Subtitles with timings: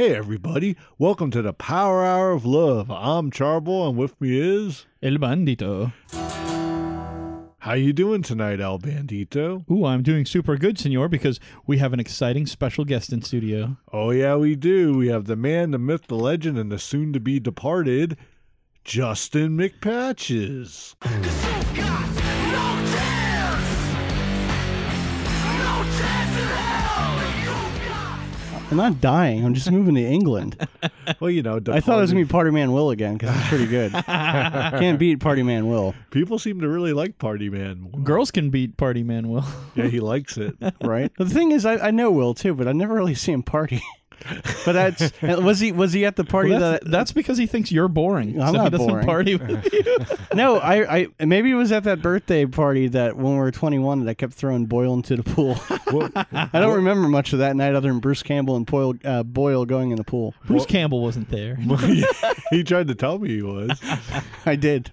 [0.00, 2.90] Hey everybody, welcome to the Power Hour of Love.
[2.90, 5.92] I'm Charboil and with me is El Bandito.
[7.58, 9.70] How you doing tonight, El Bandito?
[9.70, 13.76] Ooh, I'm doing super good, senor, because we have an exciting special guest in studio.
[13.92, 14.96] Oh yeah, we do.
[14.96, 18.16] We have the man, the myth, the legend, and the soon to be departed
[18.84, 20.94] Justin McPatches.
[28.70, 29.44] I'm not dying.
[29.44, 30.56] I'm just moving to England.
[31.18, 33.48] Well, you know, I thought it was gonna be Party Man Will again because it's
[33.48, 33.92] pretty good.
[34.06, 37.90] Can't beat Party Man Will, People seem to really like Party Man.
[38.04, 39.44] Girls can beat Party Man Will.
[39.74, 40.54] Yeah, he likes it.
[40.82, 41.10] right?
[41.18, 43.82] the thing is, I, I know Will too, but I never really see him party.
[44.64, 46.90] But that's was he was he at the party Well, that's, that?
[46.90, 48.40] that's because he thinks you're boring.
[48.40, 49.06] I'm so he not doesn't boring.
[49.06, 49.96] party with you.
[50.34, 54.04] No, I, I maybe it was at that birthday party that when we were 21
[54.04, 55.56] that I kept throwing Boyle into the pool.
[55.92, 59.22] Well, I don't remember much of that night other than Bruce Campbell and Boyle, uh,
[59.22, 60.34] Boyle going in the pool.
[60.46, 61.56] Bruce Campbell wasn't there.
[62.50, 63.80] he tried to tell me he was.
[64.46, 64.92] I did.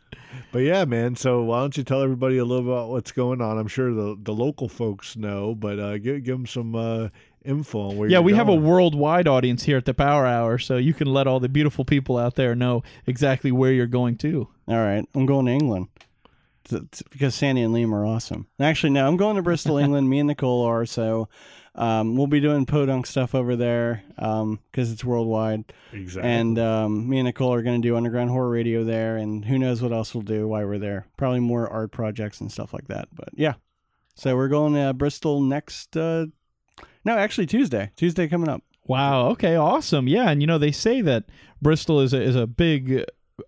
[0.52, 1.16] But yeah, man.
[1.16, 3.58] So why don't you tell everybody a little about what's going on?
[3.58, 7.10] I'm sure the the local folks know, but uh, give give them some uh,
[7.48, 8.10] info on where.
[8.10, 11.08] Yeah, you're we have a worldwide audience here at the Power Hour, so you can
[11.08, 14.48] let all the beautiful people out there know exactly where you're going to.
[14.68, 15.88] All right, I'm going to England
[16.68, 18.48] T- t- because Sandy and Liam are awesome.
[18.60, 20.10] Actually, no, I'm going to Bristol, England.
[20.10, 21.30] Me and Nicole are so.
[21.76, 25.72] Um, we'll be doing podunk stuff over there because it's worldwide.
[25.94, 26.30] exactly.
[26.32, 29.60] And um, me and Nicole are going to do underground horror radio there, and who
[29.60, 31.06] knows what else we'll do while we're there.
[31.18, 33.10] Probably more art projects and stuff like that.
[33.14, 33.54] But yeah,
[34.16, 35.96] so we're going to Bristol next.
[35.96, 36.26] Uh,
[37.06, 37.92] no, actually Tuesday.
[37.96, 38.64] Tuesday coming up.
[38.86, 39.30] Wow.
[39.30, 39.56] Okay.
[39.56, 40.08] Awesome.
[40.08, 41.26] Yeah, and you know they say that
[41.62, 43.04] Bristol is a, is a big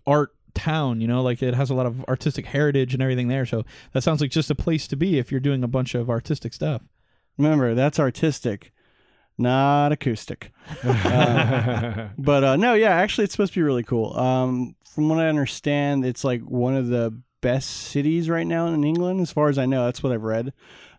[0.06, 1.00] art town.
[1.00, 3.46] You know, like it has a lot of artistic heritage and everything there.
[3.46, 6.10] So that sounds like just a place to be if you're doing a bunch of
[6.10, 6.82] artistic stuff.
[7.38, 8.72] Remember, that's artistic,
[9.38, 10.52] not acoustic.
[10.84, 14.16] Uh, but uh, no, yeah, actually, it's supposed to be really cool.
[14.18, 18.84] Um, from what I understand, it's like one of the best cities right now in
[18.84, 19.86] England, as far as I know.
[19.86, 20.52] That's what I've read.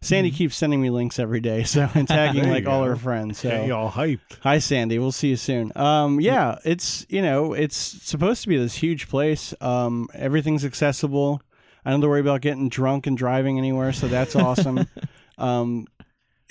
[0.04, 2.90] Sandy keeps sending me links every day, so and tagging like all go.
[2.90, 3.40] her friends.
[3.40, 4.40] So you all hyped.
[4.42, 4.98] Hi, Sandy.
[4.98, 5.72] We'll see you soon.
[5.76, 9.54] Um, yeah, it's you know it's supposed to be this huge place.
[9.62, 11.42] Um, everything's accessible.
[11.86, 14.88] I don't have to worry about getting drunk and driving anywhere, so that's awesome.
[15.38, 15.88] um,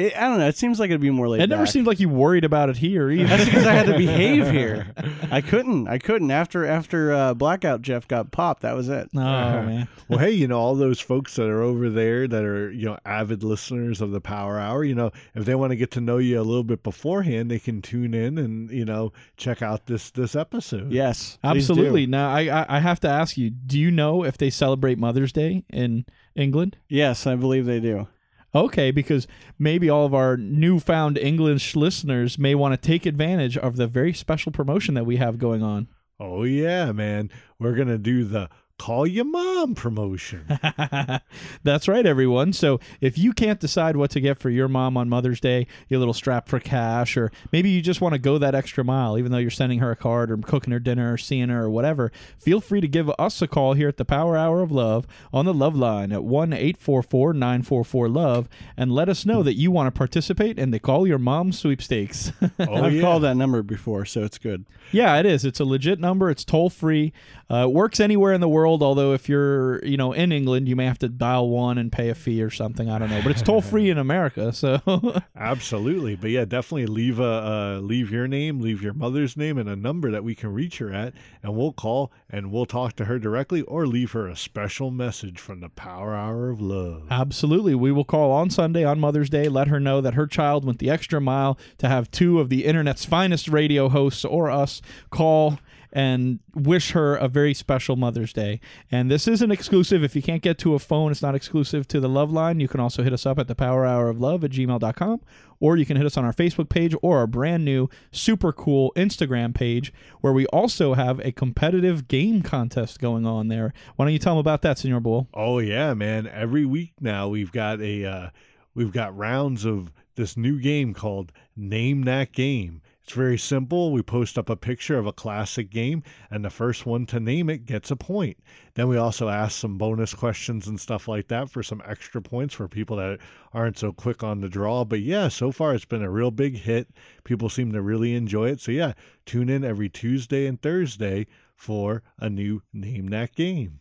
[0.00, 0.49] it, I don't know.
[0.49, 1.43] It seems like it'd be more laid.
[1.43, 1.72] It never back.
[1.72, 3.28] seemed like you worried about it here either.
[3.28, 4.93] That's because I had to behave here.
[5.31, 5.88] I couldn't.
[5.88, 7.83] I couldn't after after uh, blackout.
[7.83, 8.62] Jeff got popped.
[8.62, 9.11] That was it.
[9.15, 9.88] Oh man.
[10.11, 12.99] Well, hey, you know all those folks that are over there that are you know
[13.05, 14.83] avid listeners of the Power Hour.
[14.83, 17.61] You know, if they want to get to know you a little bit beforehand, they
[17.61, 20.91] can tune in and you know check out this this episode.
[20.91, 21.72] Yes, please do.
[21.72, 22.06] Absolutely.
[22.06, 25.32] Now I, I I have to ask you, do you know if they celebrate Mother's
[25.32, 26.77] Day in England?
[26.88, 28.09] Yes, I believe they do.
[28.55, 29.28] Okay, because
[29.59, 34.12] maybe all of our newfound English listeners may want to take advantage of the very
[34.12, 35.87] special promotion that we have going on.
[36.19, 37.31] Oh yeah, man.
[37.59, 38.50] We're gonna do the
[38.81, 40.43] call your mom promotion.
[41.63, 42.55] That's right, everyone.
[42.55, 45.99] So if you can't decide what to get for your mom on Mother's Day, your
[45.99, 49.33] little strap for cash, or maybe you just want to go that extra mile, even
[49.33, 52.11] though you're sending her a card or cooking her dinner or seeing her or whatever,
[52.39, 55.45] feel free to give us a call here at the Power Hour of Love on
[55.45, 58.49] the Love Line at 1 844 944 Love
[58.79, 62.33] and let us know that you want to participate in the Call Your Mom sweepstakes.
[62.41, 63.03] Oh I've yeah.
[63.03, 64.65] called that number before, so it's good.
[64.91, 65.45] Yeah, it is.
[65.45, 66.31] It's a legit number.
[66.31, 67.12] It's toll free.
[67.50, 68.82] Uh, it works anywhere in the world.
[68.82, 72.08] Although if you're, you know, in England, you may have to dial one and pay
[72.08, 72.88] a fee or something.
[72.88, 74.52] I don't know, but it's toll free in America.
[74.52, 74.81] So
[75.37, 79.69] Absolutely, but yeah, definitely leave a uh, leave your name, leave your mother's name, and
[79.69, 83.06] a number that we can reach her at, and we'll call and we'll talk to
[83.06, 87.08] her directly, or leave her a special message from the Power Hour of Love.
[87.11, 89.49] absolutely, we will call on Sunday on Mother's Day.
[89.49, 92.64] Let her know that her child went the extra mile to have two of the
[92.64, 94.81] internet's finest radio hosts or us
[95.11, 95.58] call
[95.92, 98.60] and wish her a very special Mother's Day.
[98.90, 100.04] And this isn't exclusive.
[100.04, 102.60] If you can't get to a phone, it's not exclusive to the Love Line.
[102.60, 105.20] You can also hit us up at the Power Hour of Love at gmail.com,
[105.58, 108.92] or you can hit us on our Facebook page or our brand new, super cool
[108.96, 113.72] Instagram page, where we also have a competitive game contest going on there.
[113.96, 115.28] Why don't you tell them about that, Senor Bull?
[115.34, 116.26] Oh yeah, man!
[116.26, 118.31] Every week now we've got a uh,
[118.75, 122.82] we've got rounds of this new game called Name That Game.
[123.11, 123.91] It's very simple.
[123.91, 127.51] We post up a picture of a classic game, and the first one to name
[127.51, 128.37] it gets a point.
[128.75, 132.55] Then we also ask some bonus questions and stuff like that for some extra points
[132.55, 133.19] for people that
[133.53, 134.85] aren't so quick on the draw.
[134.85, 136.87] But yeah, so far it's been a real big hit.
[137.25, 138.61] People seem to really enjoy it.
[138.61, 138.93] So yeah,
[139.27, 141.27] tune in every Tuesday and Thursday
[141.57, 143.81] for a new Name That Game.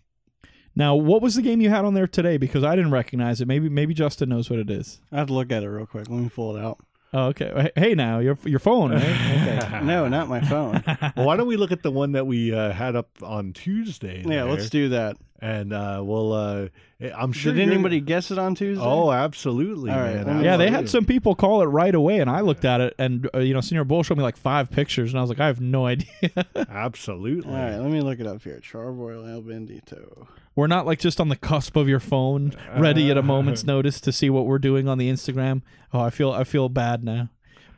[0.76, 2.38] Now, what was the game you had on there today?
[2.38, 3.48] Because I didn't recognize it.
[3.48, 5.02] Maybe maybe Justin knows what it is.
[5.12, 6.10] I have to look at it real quick.
[6.10, 6.80] Let me pull it out.
[7.11, 7.71] Oh, okay.
[7.75, 9.01] Hey, now your your phone, right?
[9.03, 9.79] Okay.
[9.83, 10.83] No, not my phone.
[10.85, 14.17] well, why don't we look at the one that we uh, had up on Tuesday?
[14.19, 15.17] yeah, there, let's do that.
[15.41, 16.33] And uh, we'll.
[16.33, 16.68] Uh,
[17.15, 17.53] I'm sure.
[17.53, 18.83] Did you're- anybody guess it on Tuesday?
[18.83, 20.27] Oh, absolutely, All right, man.
[20.27, 22.81] let me- yeah, they had some people call it right away, and I looked at
[22.81, 25.30] it, and uh, you know, Senior Bull showed me like five pictures, and I was
[25.30, 26.07] like, I have no idea.
[26.69, 27.50] Absolutely.
[27.53, 28.59] All right, let me look it up here.
[28.62, 30.27] Charbroil El Bandito.
[30.56, 34.01] we're not like just on the cusp of your phone, ready at a moment's notice
[34.01, 35.62] to see what we're doing on the Instagram.
[35.94, 37.30] Oh, I feel I feel bad now.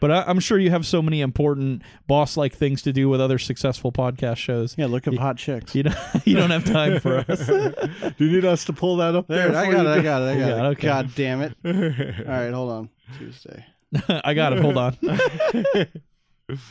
[0.01, 3.37] But I, I'm sure you have so many important boss-like things to do with other
[3.39, 4.75] successful podcast shows.
[4.77, 5.73] Yeah, look up hot chicks.
[5.75, 5.95] You don't
[6.25, 7.45] you don't have time for us.
[8.17, 9.49] Do you need us to pull that up there?
[9.51, 9.89] There, I got it.
[9.89, 10.25] I got it.
[10.25, 10.59] I got got it.
[10.59, 10.87] it, okay.
[10.87, 11.53] God damn it.
[11.63, 12.89] All right, hold on.
[13.17, 13.65] Tuesday.
[14.09, 14.59] I got it.
[14.59, 14.97] Hold on.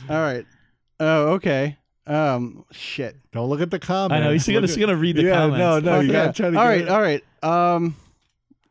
[0.08, 0.44] All right.
[0.98, 1.78] Oh, okay.
[2.06, 3.16] Um, shit.
[3.32, 4.14] Don't look at the comments.
[4.20, 5.58] I know he's gonna he's gonna read the yeah, comments.
[5.58, 6.12] no, no, you Okay.
[6.12, 6.58] gotta try to.
[6.58, 6.88] all get right, it.
[6.88, 7.74] all right.
[7.74, 7.94] Um,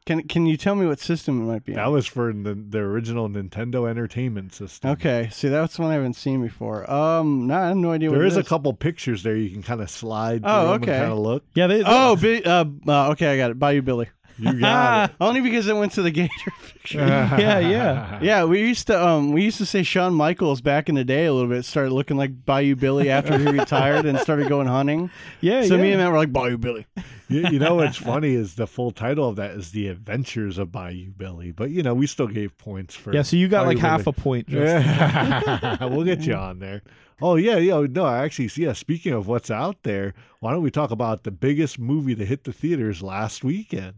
[0.09, 1.73] can can you tell me what system it might be?
[1.73, 1.77] on?
[1.77, 4.91] That was for the, the original Nintendo Entertainment System.
[4.91, 6.89] Okay, see that's one I haven't seen before.
[6.91, 8.09] Um, no, I have no idea.
[8.09, 10.41] There what is it a couple pictures there you can kind of slide.
[10.43, 10.99] Oh, through 'em okay.
[10.99, 11.43] Kind of look.
[11.53, 13.59] Yeah, they, Oh, bi- uh, uh, okay, I got it.
[13.59, 14.09] Bayou Billy.
[14.39, 16.99] You got Only because it went to the Gator picture.
[17.39, 18.19] Yeah, yeah.
[18.21, 21.25] yeah, we used to um we used to say Shawn Michaels back in the day
[21.25, 25.11] a little bit started looking like Bayou Billy after he retired and started going hunting.
[25.41, 25.81] yeah, So yeah.
[25.81, 26.85] me and Matt were like Bayou Billy.
[27.27, 30.71] you, you know what's funny is the full title of that is The Adventures of
[30.71, 31.51] Bayou Billy.
[31.51, 34.05] But you know, we still gave points for yeah, so you got Bayou like half
[34.05, 34.15] Billy.
[34.17, 34.47] a point.
[34.47, 34.81] Justin.
[34.83, 35.85] Yeah.
[35.85, 36.81] we'll get you on there.
[37.21, 37.85] Oh yeah, yeah.
[37.89, 38.73] No, actually, yeah.
[38.73, 42.45] Speaking of what's out there, why don't we talk about the biggest movie to hit
[42.45, 43.93] the theaters last weekend?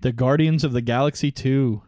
[0.00, 1.82] The Guardians of the Galaxy 2.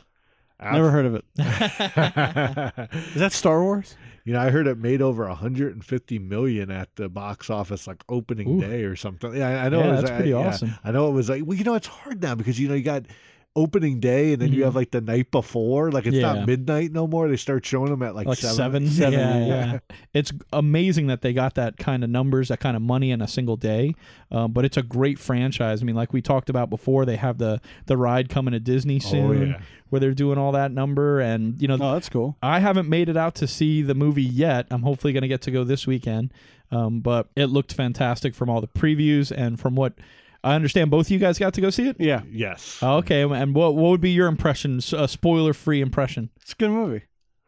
[0.63, 1.25] Never heard of it.
[1.39, 3.97] Is that Star Wars?
[4.25, 8.49] You know, I heard it made over 150 million at the box office, like opening
[8.49, 8.61] Ooh.
[8.61, 9.35] day or something.
[9.35, 9.81] Yeah, I- I know.
[9.81, 10.75] Yeah, it was, that's pretty I, yeah, awesome.
[10.85, 12.83] I know it was like, well, you know, it's hard now because you know you
[12.83, 13.05] got
[13.57, 14.65] opening day and then you Mhm.
[14.67, 15.91] have like the night before.
[15.91, 16.35] Like it's Yeah.
[16.35, 17.29] not midnight no more.
[17.29, 18.87] They start showing them at like, Like seven.
[18.89, 19.19] seven.
[19.19, 19.73] yeah, yeah.
[19.73, 19.79] yeah.
[20.15, 23.27] It's amazing that they got that kind of numbers, that kind of money in a
[23.29, 23.95] single day.
[24.31, 25.83] Um, but it's a great franchise.
[25.83, 28.97] I mean, like we talked about before, they have the the ride coming to Disney
[29.05, 29.61] Oh soon, yeah.
[29.89, 31.19] where they're doing all that number.
[31.21, 32.37] And you know, Oh, that's cool.
[32.43, 34.67] I haven't made it out to see the movie yet.
[34.71, 36.33] I'm hopefully going to get to go this weekend.
[36.71, 39.95] Um, but it looked fantastic from all the previews and from what
[40.43, 40.91] I understand.
[40.91, 41.97] Both of you guys got to go see it.
[42.01, 42.83] Yeah, Yes.
[42.83, 44.79] Okay, and what what would be your impression?
[44.79, 46.31] s- A spoiler free impression.
[46.41, 47.03] it's a good movie.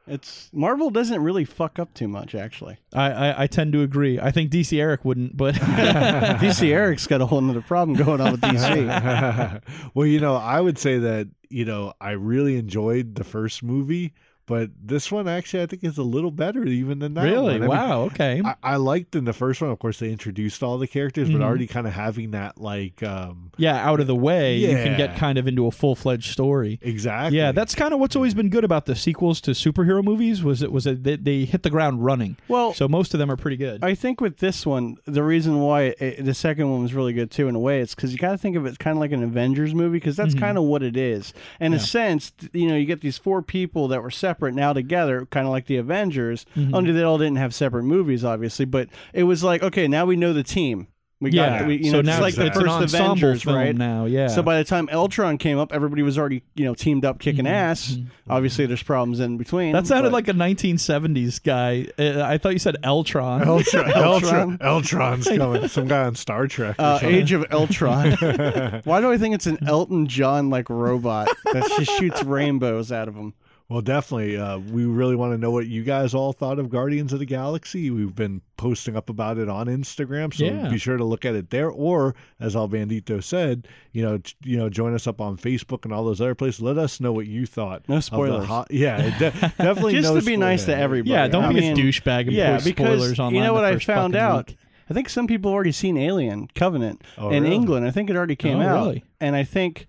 [0.06, 2.76] It's Marvel doesn't really fuck up too much actually.
[2.92, 4.18] I, I, I tend to agree.
[4.18, 5.54] I think DC Eric wouldn't, but
[6.42, 9.62] DC Eric's got a whole nother problem going on with DC.
[9.94, 14.12] well, you know, I would say that, you know, I really enjoyed the first movie,
[14.46, 17.22] but this one actually I think is a little better even than that.
[17.24, 17.56] really, one.
[17.56, 20.62] I mean, wow, okay, I, I liked in the first one, of course, they introduced
[20.62, 21.34] all the characters, Mhm.
[21.34, 24.96] but already kind of having that like um yeah, out of the way, you can
[24.96, 26.78] get kind of into a full fledged story.
[26.82, 27.38] exactly.
[27.38, 30.42] Yeah, that's kind of what's always been good about the sequels to superhero movies.
[30.42, 32.36] Was it was it they, they hit the ground running?
[32.48, 33.84] Well, So most of them are pretty good.
[33.84, 37.30] I think with this one, the reason why it, the second one was really good
[37.30, 39.12] too, in a way, it's because you got to think of it kind of like
[39.12, 40.40] an Avengers movie, because that's Mhm.
[40.40, 41.32] kind of what it is.
[41.60, 45.26] In a sense, you know, you get these four people that were separate now together,
[45.30, 46.46] kind of like the Avengers.
[46.56, 46.74] Mhm.
[46.74, 50.16] Only they all didn't have separate movies, obviously, but it was like, okay, now we
[50.16, 50.86] know the team.
[51.20, 53.12] We yeah, got, we, you so know, now just like it's, the an first ensemble
[53.12, 53.76] Avengers, film right?
[53.76, 54.06] now.
[54.06, 54.26] Yeah.
[54.26, 57.44] So by the time Eltron came up, everybody was already, you know, teamed up, kicking
[57.44, 57.50] Mhm.
[57.50, 57.92] ass.
[57.92, 58.06] Mhm.
[58.28, 59.72] Obviously, there's problems in between.
[59.72, 61.86] that sounded but- like a 1970s guy.
[61.96, 63.44] Uh, I thought you said Eltron.
[63.44, 64.58] Eltron, Eltron.
[64.58, 65.68] Eltron, Eltron's coming.
[65.68, 66.74] Some guy on Star Trek.
[66.80, 66.98] or uh.
[67.02, 68.84] Age of Eltron.
[68.84, 73.06] Why do I think it's an Elton John like robot that just shoots rainbows out
[73.06, 73.34] of him?
[73.68, 74.36] Well, definitely.
[74.36, 77.24] Uh, we really want to know what you guys all thought of Guardians of the
[77.24, 77.90] Galaxy.
[77.90, 80.68] We've been posting up about it on Instagram, so Yeah.
[80.68, 81.70] be sure to look at it there.
[81.70, 85.84] Or, as Al Bandito said, you know, t- you know, join us up on Facebook
[85.84, 86.60] and all those other places.
[86.60, 87.88] Let us know what you thought.
[87.88, 88.46] No spoilers.
[88.46, 89.94] ho- yeah, de- definitely.
[89.94, 91.10] Just no to be nice to everybody.
[91.10, 93.64] yeah, don't I be mean, a douchebag and yeah, post because spoilers you know what
[93.64, 94.48] I found out?
[94.48, 94.58] week.
[94.90, 97.54] I think some people have already seen Alien Covenant Oh, in really?
[97.54, 97.86] England.
[97.86, 99.04] I think it already came Oh, out, really?
[99.20, 99.86] and I think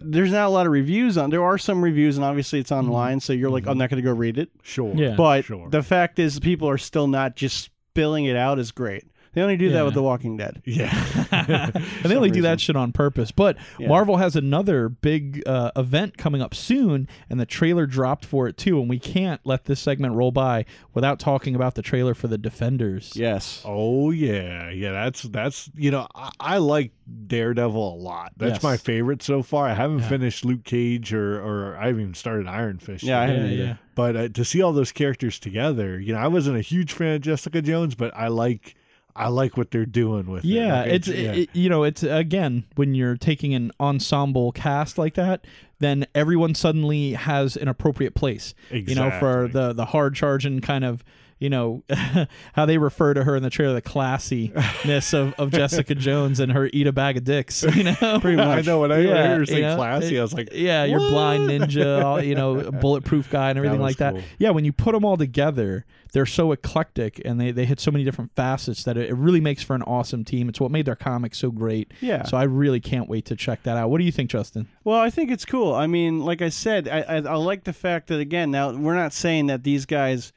[0.00, 1.30] there's not a lot of reviews on.
[1.30, 2.88] There are some reviews, and obviously it's mm-hmm.
[2.88, 3.78] online, so you're like, I'm mm-hmm.
[3.78, 4.50] not going to go read it.
[4.62, 4.94] Sure.
[4.94, 5.14] Yeah.
[5.16, 5.68] But sure.
[5.68, 9.04] the fact is, people are still not just spilling it out is great.
[9.32, 9.72] They only do Yeah.
[9.74, 10.60] that with The Walking Dead.
[10.64, 10.90] yeah.
[11.30, 13.30] and they only do that shit on purpose.
[13.30, 13.88] But Yeah.
[13.88, 18.56] Marvel has another big uh, event coming up soon, and the trailer dropped for it
[18.56, 18.80] too.
[18.80, 22.38] And we can't let this segment roll by without talking about the trailer for the
[22.38, 23.12] Defenders.
[23.14, 23.62] Yes.
[23.64, 24.92] Oh yeah, yeah.
[24.92, 26.92] That's that's you know I, I like
[27.26, 28.32] Daredevil a lot.
[28.36, 28.62] That's Yes.
[28.62, 29.66] my favorite so far.
[29.68, 30.08] I haven't Yeah.
[30.08, 33.04] finished Luke Cage or or I haven't even started Iron Fist.
[33.04, 33.62] Yeah, I haven't yeah, either.
[33.64, 33.76] yeah.
[33.94, 37.16] But uh, to see all those characters together, you know, I wasn't a huge fan
[37.16, 38.74] of Jessica Jones, but I like
[39.20, 40.48] I like what they're doing with it.
[40.48, 41.32] Yeah, Like, it's yeah.
[41.32, 45.44] It, you know it's again when you're taking an ensemble cast like that,
[45.78, 48.54] then everyone suddenly has an appropriate place.
[48.70, 51.04] You know, for the the hard charging kind of
[51.40, 51.82] you know
[52.52, 56.52] how they refer to her in the trailer, the classiness of, of Jessica Jones and
[56.52, 57.64] her eat a bag of dicks.
[57.80, 60.22] You know, Pretty I know when I Yeah, heard her you say know, classy, I
[60.22, 64.14] was like, yeah, you're blind ninja, all, you know, bulletproof guy and everything was like
[64.14, 64.22] that.
[64.38, 67.90] Yeah, when you put them all together, they're so eclectic and they, they hit so
[67.90, 70.48] many different facets that it, it really makes for an awesome team.
[70.50, 71.90] It's what made their comics so great.
[72.00, 72.24] Yeah.
[72.24, 73.88] So I really can't wait to check that out.
[73.88, 74.68] What do you think, Justin?
[74.84, 75.72] Well, I think it's cool.
[75.74, 78.94] I mean, like I said, I, I, I like the fact that again, now we're
[78.96, 80.32] not saying that these guys,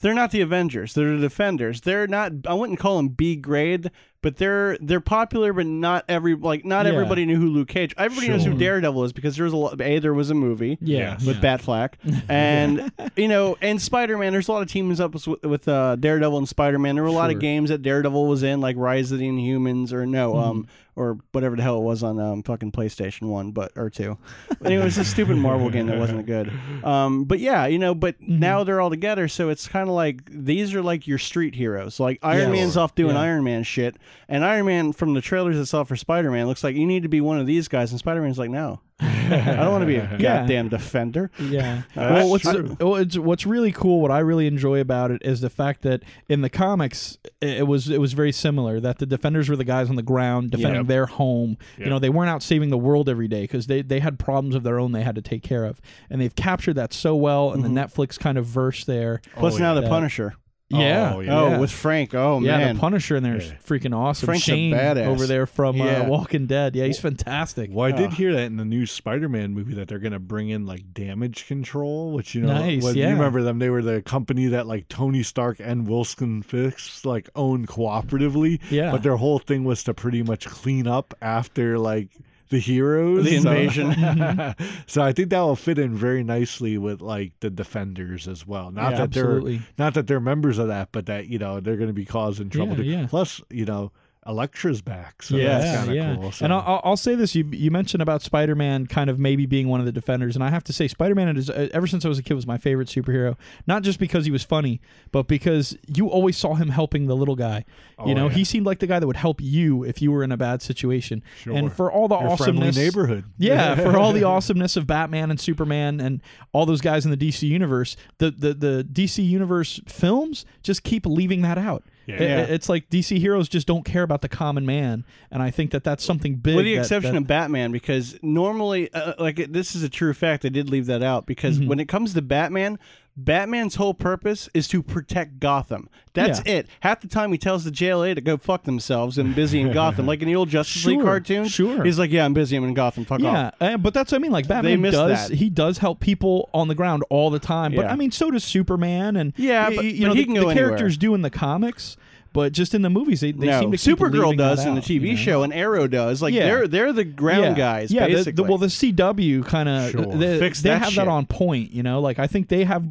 [0.00, 0.94] they're not the Avengers.
[0.94, 1.80] They're the Defenders.
[1.82, 2.32] They're not.
[2.46, 3.90] I wouldn't call them B grade,
[4.26, 6.90] but they're they're popular, but not every like not Yeah.
[6.94, 7.94] everybody knew who Luke Cage.
[7.96, 9.80] Everybody knows who Daredevil is because there's a lot.
[9.80, 10.78] A there was a movie.
[10.80, 11.16] Yeah.
[11.24, 11.92] With Batfleck,
[12.28, 14.32] and you know, and Spider Man.
[14.32, 16.96] There's a lot of teams up with, with uh, Daredevil and Spider Man.
[16.96, 17.36] There were a lot Sure.
[17.36, 20.48] of games that Daredevil was in, like Rise of the Inhumans, or no, Mm-hmm.
[20.50, 24.16] um, or whatever the hell it was on um, fucking PlayStation One, but or two.
[24.64, 26.50] anyway, it was a stupid Marvel game that wasn't good.
[26.84, 28.38] Um, but yeah, you know, but Mm-hmm.
[28.40, 32.00] now they're all together, so it's kind of like these are like your street heroes.
[32.00, 32.58] Like Iron Yes.
[32.60, 33.20] Man's off doing Yeah.
[33.22, 33.96] Iron Man shit,
[34.28, 37.08] and Iron Man from the trailers itself for Spider Man looks like you need to
[37.08, 39.96] be one of these guys, and Spider Man's like, no, I don't want to be
[39.96, 40.38] a Yeah.
[40.40, 41.30] goddamn defender.
[41.38, 41.82] Yeah.
[41.94, 42.76] That's well, what's true.
[42.80, 46.02] well, it's, what's really cool, what I really enjoy about it is the fact that
[46.28, 48.80] in the comics it it was it was very similar.
[48.80, 50.86] That the defenders were the guys on the ground defending Yep.
[50.86, 51.56] their home.
[51.76, 51.88] You Yep.
[51.90, 54.62] know, they weren't out saving the world every day because they they had problems of
[54.62, 55.80] their own they had to take care of,
[56.10, 57.78] and they've captured that so well in the mm-hmm.
[57.78, 59.20] Netflix kind of verse there.
[59.36, 59.80] Plus Oh, now yeah.
[59.82, 60.34] the Punisher.
[60.68, 61.12] Yeah.
[61.14, 61.58] Oh, Oh, Yeah.
[61.58, 62.12] with Frank.
[62.12, 62.48] Oh man.
[62.60, 62.74] yeah, man.
[62.74, 63.54] the Punisher in there is Yeah.
[63.64, 64.26] freaking awesome.
[64.26, 65.06] Frank's a Shane badass.
[65.06, 66.00] over there from Yeah.
[66.00, 66.74] uh, Walking Dead.
[66.74, 67.70] Yeah, he's fantastic.
[67.72, 70.48] Well, I did hear that in the new Spider-Man movie that they're going to bring
[70.48, 73.08] in like damage control, which you know, Nice, when- yeah.
[73.10, 73.60] you remember them?
[73.60, 78.58] They were the company that like Tony Stark and Wilson Fisk like owned cooperatively.
[78.70, 78.90] Yeah.
[78.90, 82.08] but their whole thing was to pretty much clean up after like
[82.48, 83.92] the heroes, The invasion.
[84.86, 88.70] so I think that will fit in very nicely with like the defenders as well.
[88.70, 89.56] Not Yeah, that absolutely.
[89.58, 92.04] they're not that they're members of that, but that you know they're going to be
[92.04, 92.80] causing trouble.
[92.80, 93.06] Yeah, yeah.
[93.08, 93.92] Plus, you know,
[94.26, 96.16] Elektra's back, so yeah, that's kind of yeah.
[96.16, 96.32] cool.
[96.32, 96.44] So.
[96.44, 99.80] And I'll, I'll- say this: you you mentioned about Spider-Man kind of maybe being one
[99.80, 102.18] of the defenders, and I have to say, Spider-Man is uh, ever since I was
[102.18, 103.36] a kid was my favorite superhero.
[103.66, 104.80] Not just because he was funny,
[105.12, 107.64] but because you always saw him helping the little guy.
[107.98, 108.34] Oh, you know, yeah.
[108.34, 110.62] he seemed like the guy that would help you if you were in a bad
[110.62, 111.22] situation.
[111.42, 111.54] Sure.
[111.54, 113.24] And for all the Your awesomeness, neighborhood.
[113.38, 117.16] yeah, for all the awesomeness of Batman and Superman and all those guys in the
[117.16, 121.84] DC universe, the the, the DC universe films just keep leaving that out.
[122.06, 122.14] Yeah.
[122.14, 122.54] It- Yeah.
[122.54, 125.84] It's like DC heroes just don't care about the common man, and I think that
[125.84, 126.56] that's something big.
[126.56, 130.14] With the that- exception that- of Batman, because normally, uh, like this is a true
[130.14, 130.44] fact.
[130.44, 131.68] I did leave that out because Mm-hmm.
[131.68, 132.78] when it comes to Batman,
[133.18, 135.88] Batman's whole purpose is to protect Gotham.
[136.12, 136.52] That's Yeah.
[136.56, 136.66] it.
[136.80, 140.06] Half the time, he tells the JLA to go fuck themselves and busy in Gotham,
[140.08, 141.48] like in the old Justice League Sure, cartoon.
[141.48, 141.82] sure.
[141.84, 142.56] he's like, "Yeah, I'm busy.
[142.56, 143.04] I'm in Gotham.
[143.04, 144.32] Fuck yeah, off." uh, but that's what I mean.
[144.32, 145.36] Like Batman does, that.
[145.36, 147.74] he does help people on the ground all the time.
[147.74, 147.92] But Yeah.
[147.92, 150.34] I mean, so does Superman, and Yeah, y- but- you but know he the, can
[150.34, 150.68] the go anywhere.
[150.68, 151.96] characters do in the comics,
[152.36, 154.64] but just in the movies, they, they no, seem to keep Supergirl leaving that does
[154.66, 155.16] in the TV you know?
[155.16, 156.20] show, and Arrow does.
[156.20, 156.44] Like Yeah.
[156.46, 157.54] they're they're the ground yeah.
[157.54, 157.90] guys.
[157.90, 158.32] Yeah, the- basically.
[158.32, 160.06] the, well, the CW kind of Sure.
[160.06, 160.96] they, Fix they that have shit.
[160.96, 161.72] that on point.
[161.72, 162.84] You know, like I think they have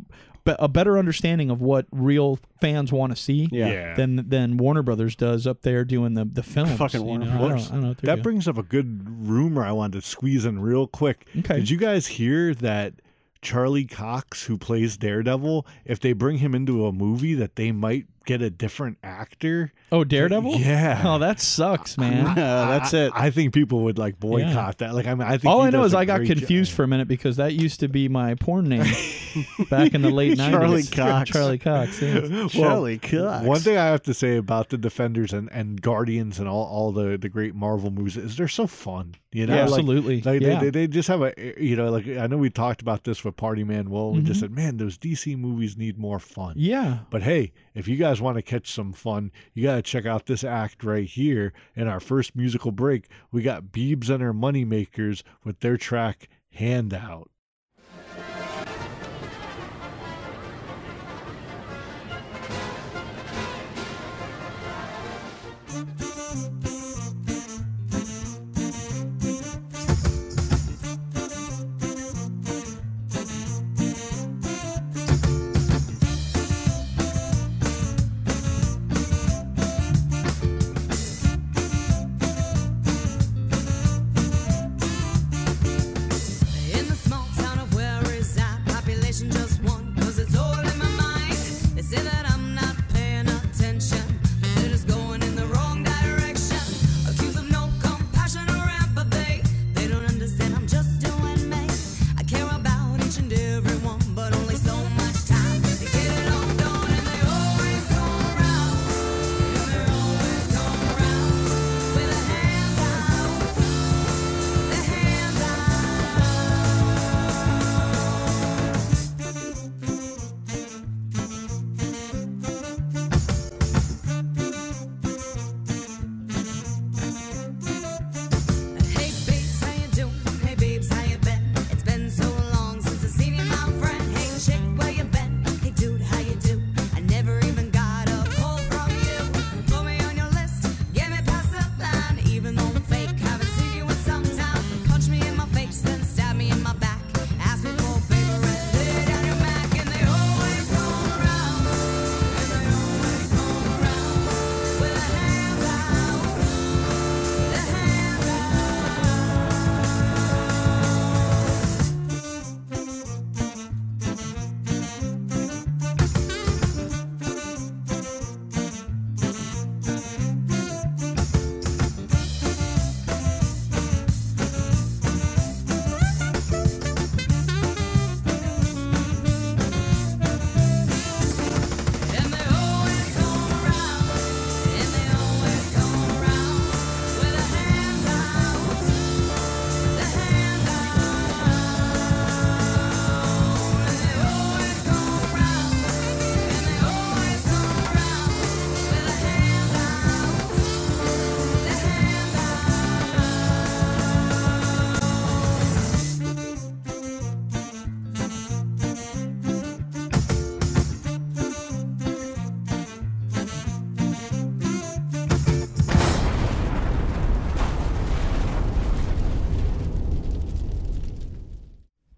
[0.45, 3.47] be- a better understanding of what real fans want to see.
[3.51, 3.67] Yeah.
[3.67, 3.93] Yeah.
[3.95, 6.77] Than than Warner Brothers does up there doing the the films.
[6.77, 7.31] Fucking you Warner know?
[7.33, 7.67] I Brothers.
[7.69, 10.59] don't, I don't know That brings up a good rumor I wanted to squeeze in
[10.59, 11.27] real quick.
[11.37, 11.57] Okay.
[11.57, 12.95] Did you guys hear that
[13.43, 18.07] Charlie Cox, who plays Daredevil, if they bring him into a movie, that they might
[18.25, 19.71] get a different actor?
[19.91, 20.55] oh, Daredevil.
[20.55, 21.01] Yeah.
[21.05, 22.35] Oh, that sucks, man.
[22.35, 23.11] That's it.
[23.15, 24.93] I, think people would like boycott that.
[24.95, 26.75] Like I mean, I think All I know is I got confused job.
[26.77, 28.83] for a minute because that used to be my porn name
[29.69, 30.89] back in the late nineties.
[30.89, 31.15] Charlie.
[31.19, 31.29] Cox.
[31.29, 32.01] Charlie Cox.
[32.01, 32.19] Yeah.
[32.35, 33.45] Well, Charlie Cox.
[33.45, 36.91] One thing I have to say about the Defenders and, and Guardians and all, all
[36.91, 39.15] the, the great Marvel movies is they're so fun.
[39.31, 40.21] You know, Yeah, Like- absolutely.
[40.21, 40.59] Like Yeah.
[40.59, 43.23] they, they, they just have a you know like I know we talked about this
[43.23, 43.89] with Party Man.
[43.89, 44.27] Will we Mm-hmm.
[44.27, 46.53] just said, man, those DC movies need more fun.
[46.57, 46.99] Yeah.
[47.09, 50.05] But hey, if you guys guys want to catch some fun, you got to check
[50.05, 51.51] out this act right here.
[51.75, 57.29] In our first musical break, we got Beebs and her Moneymakers with their track Handout.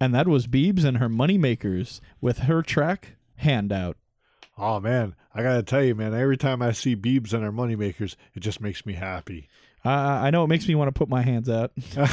[0.00, 3.96] And that was Beebs and her Moneymakers with her track Handout.
[4.56, 6.14] Oh man, I gotta tell you, man.
[6.14, 9.48] Every time I see Beebs and our moneymakers, it just makes me happy.
[9.84, 11.72] Uh, I know it makes me want to put my hands out.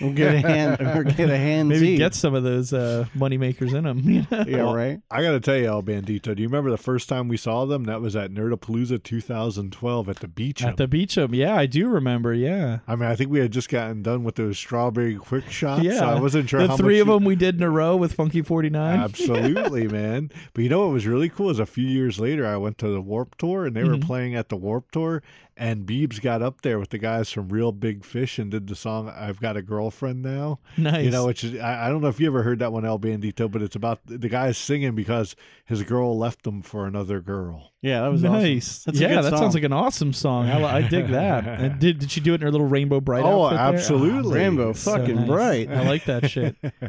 [0.00, 1.68] We'll get a hand or get a hand.
[1.68, 3.98] Maybe get some of those uh, moneymakers in them.
[4.08, 4.44] You know?
[4.48, 4.98] Yeah, right.
[5.10, 6.34] I gotta tell you, El Bandito.
[6.34, 7.84] Do you remember the first time we saw them?
[7.84, 10.62] That was at Nerdapalooza 2012 at the beach.
[10.64, 11.34] At the Beecham.
[11.34, 12.32] Yeah, I do remember.
[12.32, 12.78] Yeah.
[12.88, 15.82] I mean, I think we had just gotten done with those strawberry quick shots.
[15.82, 15.98] Yeah.
[15.98, 17.68] so I wasn't sure The how three much of you- them we did in a
[17.68, 19.00] row with Funky 49.
[19.00, 20.30] Absolutely, man.
[20.54, 22.88] But you know what was really cool is a few years later, I went to
[22.88, 24.06] the Warp Tour and they were Mhm.
[24.06, 25.22] playing at the Warp Tour,
[25.60, 28.74] and Beebs got up there with the guys from Reel Big Fish and did the
[28.74, 31.04] song "I've Got a Girlfriend Now." Nice.
[31.04, 32.98] You know, which is I, I don't know if you ever heard that one, El
[32.98, 37.72] Bandito, but it's about the guy singing because his girl left him for another girl.
[37.82, 38.32] Yeah, that was awesome.
[38.42, 38.84] nice.
[38.84, 39.38] That's a yeah, good that song.
[39.38, 40.48] sounds like an awesome song.
[40.48, 41.46] I, li- I dig that.
[41.46, 43.66] And did did she do it in her little Rainbow Brite Oh, outfit there?
[43.74, 44.38] absolutely.
[44.38, 45.26] Rainbow, so fucking nice.
[45.26, 45.70] bright.
[45.70, 46.56] I like that shit.
[46.62, 46.82] but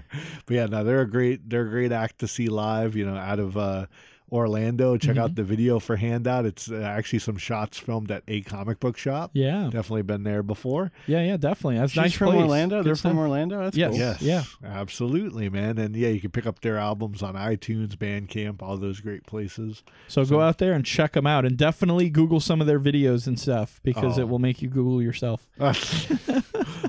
[0.49, 2.95] yeah, no, they're a great they're a great act to see live.
[2.95, 3.86] You know, out of uh,
[4.31, 4.97] Orlando.
[4.97, 5.19] Check Mm-hmm.
[5.23, 6.45] out the video for Handout.
[6.45, 9.31] It's uh, actually some shots filmed at a comic book shop.
[9.33, 10.91] Yeah, Definitely been there before.
[11.07, 11.77] yeah, yeah, definitely.
[11.79, 12.41] That's She's nice from place.
[12.41, 12.77] Orlando.
[12.79, 13.11] Good They're stuff.
[13.11, 13.59] from Orlando.
[13.63, 13.89] That's Yes.
[13.91, 13.99] cool.
[13.99, 14.21] Yes.
[14.21, 14.43] Yeah.
[14.63, 15.77] Absolutely, man.
[15.77, 19.83] And yeah, you can pick up their albums on iTunes, Bandcamp, all those great places.
[20.07, 23.27] So, go out there and check them out, and definitely Google some of their videos
[23.27, 24.21] and stuff because Oh.
[24.21, 25.47] it will make you Google yourself.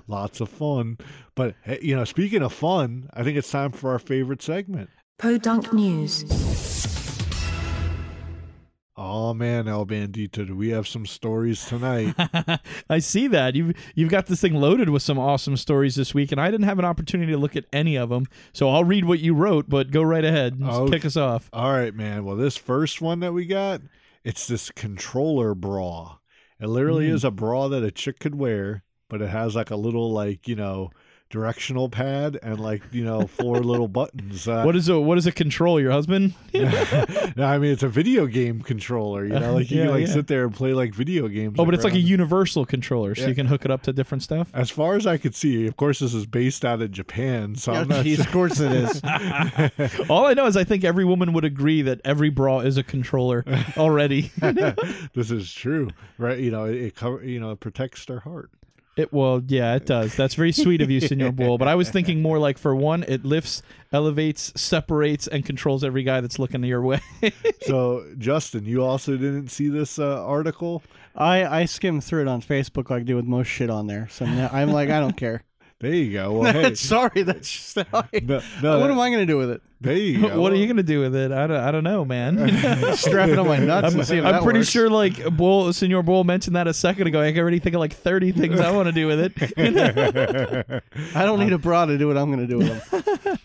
[0.08, 0.98] Lots of fun.
[1.34, 4.90] But you know, speaking of fun, I think it's time for our favorite segment.
[5.18, 6.24] Podunk News.
[8.94, 12.14] Oh man, El Bandito, do we have some stories tonight?
[12.90, 16.30] I see that you've you've got this thing loaded with some awesome stories this week,
[16.30, 18.26] and I didn't have an opportunity to look at any of them.
[18.52, 20.92] So I'll read what you wrote, but go right ahead and Okay.
[20.96, 21.48] kick us off.
[21.54, 22.26] All right, man.
[22.26, 23.80] Well, this first one that we got,
[24.24, 26.18] it's this controller bra.
[26.60, 27.14] It literally Mm.
[27.14, 30.46] is a bra that a chick could wear, but it has like a little like,
[30.46, 30.90] you know,
[31.32, 34.46] directional pad and like you know four little buttons.
[34.46, 35.80] Uh, What is a what is a control?
[35.80, 36.34] Your husband?
[36.54, 39.24] no, I mean it's a video game controller.
[39.24, 40.12] You know, like you Yeah, can like yeah.
[40.12, 41.56] sit there and play like video games.
[41.58, 42.06] Oh, but it's like a around.
[42.06, 43.28] universal controller, so Yeah.
[43.30, 44.48] you can hook it up to different stuff.
[44.54, 47.72] As far as I could see, of course, this is based out of Japan, so
[47.72, 48.24] I'm not Jeez, sure.
[48.26, 50.08] of course it is.
[50.10, 52.82] All I know is I think every woman would agree that every bra is a
[52.82, 53.44] controller
[53.78, 54.30] already.
[55.14, 56.38] this is true, right?
[56.38, 58.50] You know, it, it cover, you know, it protects their heart.
[58.94, 60.14] It well, yeah, it does.
[60.16, 61.56] That's very sweet of you, Senor Bull.
[61.56, 66.02] But I was thinking more like for one, it lifts, elevates, separates, and controls every
[66.02, 67.00] guy that's looking your way.
[67.62, 70.82] So, Justin, you also didn't see this uh, article?
[71.14, 74.08] I I skimmed through it on Facebook like I do with most shit on there.
[74.10, 75.44] So now I'm like, I don't care.
[75.82, 76.32] There you go.
[76.32, 79.26] Well, hey, Sorry, that's just how I, no, no, what that- am I going to
[79.26, 79.60] do with it?
[79.80, 80.40] There you go.
[80.40, 81.32] what are you gonna do with it?
[81.32, 82.38] I don't, I don't know, man.
[82.96, 84.68] Strap it on my nuts I'm, and see if I'm pretty works.
[84.70, 87.20] sure like Bull, Senor Bull mentioned that a second ago.
[87.20, 90.82] I can already think of like 30 things I want to do with it.
[91.16, 92.90] I don't need a bra to do what I'm going to do with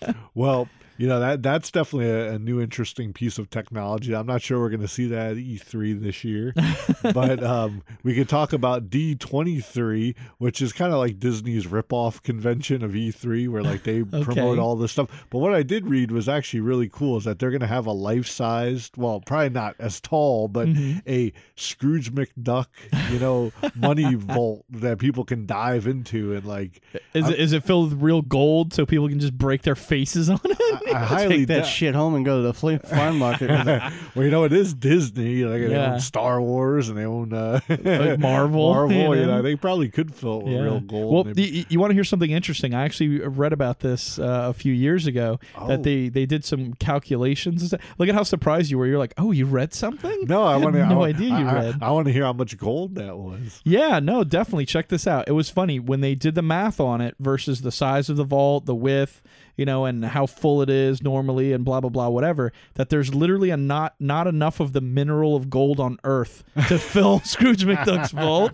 [0.03, 0.15] them.
[0.35, 4.15] Well, you know that that's definitely a, a new interesting piece of technology.
[4.15, 6.53] I'm not sure we're going to see that at E3 this year,
[7.13, 12.83] but um, we could talk about D23, which is kind of like Disney's ripoff convention
[12.83, 15.25] of E3, where like they promote all this stuff.
[15.29, 17.17] But what I did read was actually really cool.
[17.17, 20.99] Is that they're going to have a life-sized, well, probably not as tall, but Mm-hmm.
[21.07, 22.67] a Scrooge McDuck,
[23.11, 26.81] you know, money vault that people can dive into and like.
[27.13, 30.29] Is it, is it filled with real gold so people can just break their faces
[30.29, 30.57] on it?
[30.95, 33.67] I highly Take that doubt- shit home and go to the flea farm market with
[33.67, 33.81] it.
[34.15, 35.43] Well, you know, it is Disney.
[35.43, 35.93] Like they Yeah.
[35.93, 39.37] own Star Wars and they own uh, Like Marvel, Marvel, you you know?
[39.37, 39.41] know?
[39.41, 41.13] they probably could fill it with real gold.
[41.13, 42.73] Well, Maybe- you, want to hear something interesting?
[42.73, 45.67] I actually read about this uh, a few years ago Oh.
[45.67, 47.61] that they they did some calculations.
[47.61, 47.81] and stuff.
[47.97, 48.87] Look at how surprised you were.
[48.87, 50.25] You're like, oh, you read something?
[50.25, 50.85] no, I had want to.
[50.87, 51.75] no idea you I, read.
[51.81, 53.61] I, want to hear how much gold that was.
[53.63, 55.27] Yeah, no, definitely check this out.
[55.27, 58.23] It was funny when they did the math on it versus the size of the
[58.23, 59.21] vault, the width,
[59.57, 62.53] you know, and how full it is normally, and blah blah blah, whatever.
[62.75, 66.77] That there's literally a not not enough of the mineral of gold on Earth to
[66.79, 68.53] fill Scrooge McDuck's vault,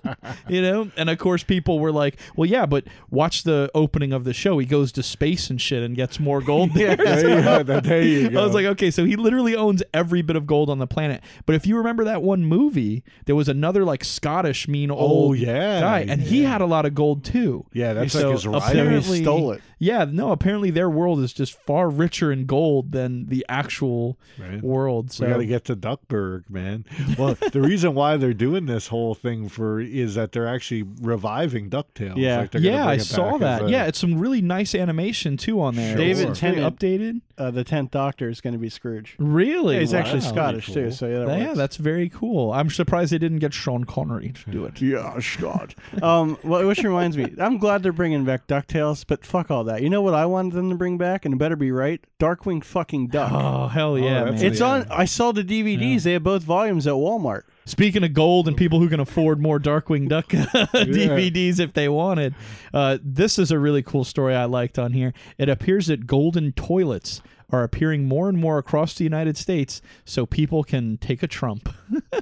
[0.50, 0.89] you know.
[0.98, 4.58] And of course, people were like, "Well, yeah, but watch the opening of the show.
[4.58, 7.63] He goes to space and shit and gets more gold there." There you go.
[7.82, 8.42] There you go.
[8.42, 11.22] I was like, okay, so he literally owns every bit of gold on the planet.
[11.46, 15.24] But if you remember that one movie, there was another like Scottish mean oh, old
[15.24, 17.66] Oh, yeah, guy, and he had a lot of gold too.
[17.74, 18.62] yeah, that's So like his rival.
[18.63, 19.62] apparently, He stole it.
[19.80, 24.62] Yeah, no, apparently their world is just far richer in gold than the actual Right.
[24.63, 25.12] world.
[25.12, 26.86] So We got to get to Duckburg, man.
[27.17, 31.69] Well, the reason why they're doing this whole thing for is that they're actually reviving
[31.69, 32.17] Ducktales.
[32.17, 32.39] Yeah.
[32.41, 33.63] like yeah, I saw that.
[33.65, 35.89] a- yeah, it's some really nice animation too on there.
[35.89, 35.97] Sure.
[35.97, 37.21] David It's very Tennant- updated.
[37.38, 39.15] Uh, the tenth Doctor is going to be Scrooge.
[39.17, 39.74] Really?
[39.76, 40.76] Yeah, he's actually Scottish cool.
[40.76, 41.58] too, so yeah, that Yeah, works.
[41.58, 42.54] that's very cool.
[42.54, 44.80] I'm surprised they didn't get Sean Connery to do it.
[44.82, 45.74] Yeah, Scott.
[46.04, 49.82] um, well, which reminds me, I'm glad they're bringing back Ducktales, but fuck all that.
[49.82, 52.00] You know what I wanted them to bring back, and it better be right?
[52.19, 53.32] Darkwing fucking Duck.
[53.34, 54.52] Oh hell yeah, that's man!
[54.52, 54.67] it's yeah.
[54.67, 54.88] on.
[54.91, 56.04] I saw the DVDs.
[56.04, 57.43] They have both volumes at Walmart.
[57.65, 62.36] Speaking of gold and people who can afford more Darkwing Duck DVDs if they wanted,
[62.73, 65.13] uh, this is a really cool story I liked on here.
[65.38, 70.26] It appears that golden toilets are appearing more and more across the United States so
[70.26, 71.69] people can take a Trump.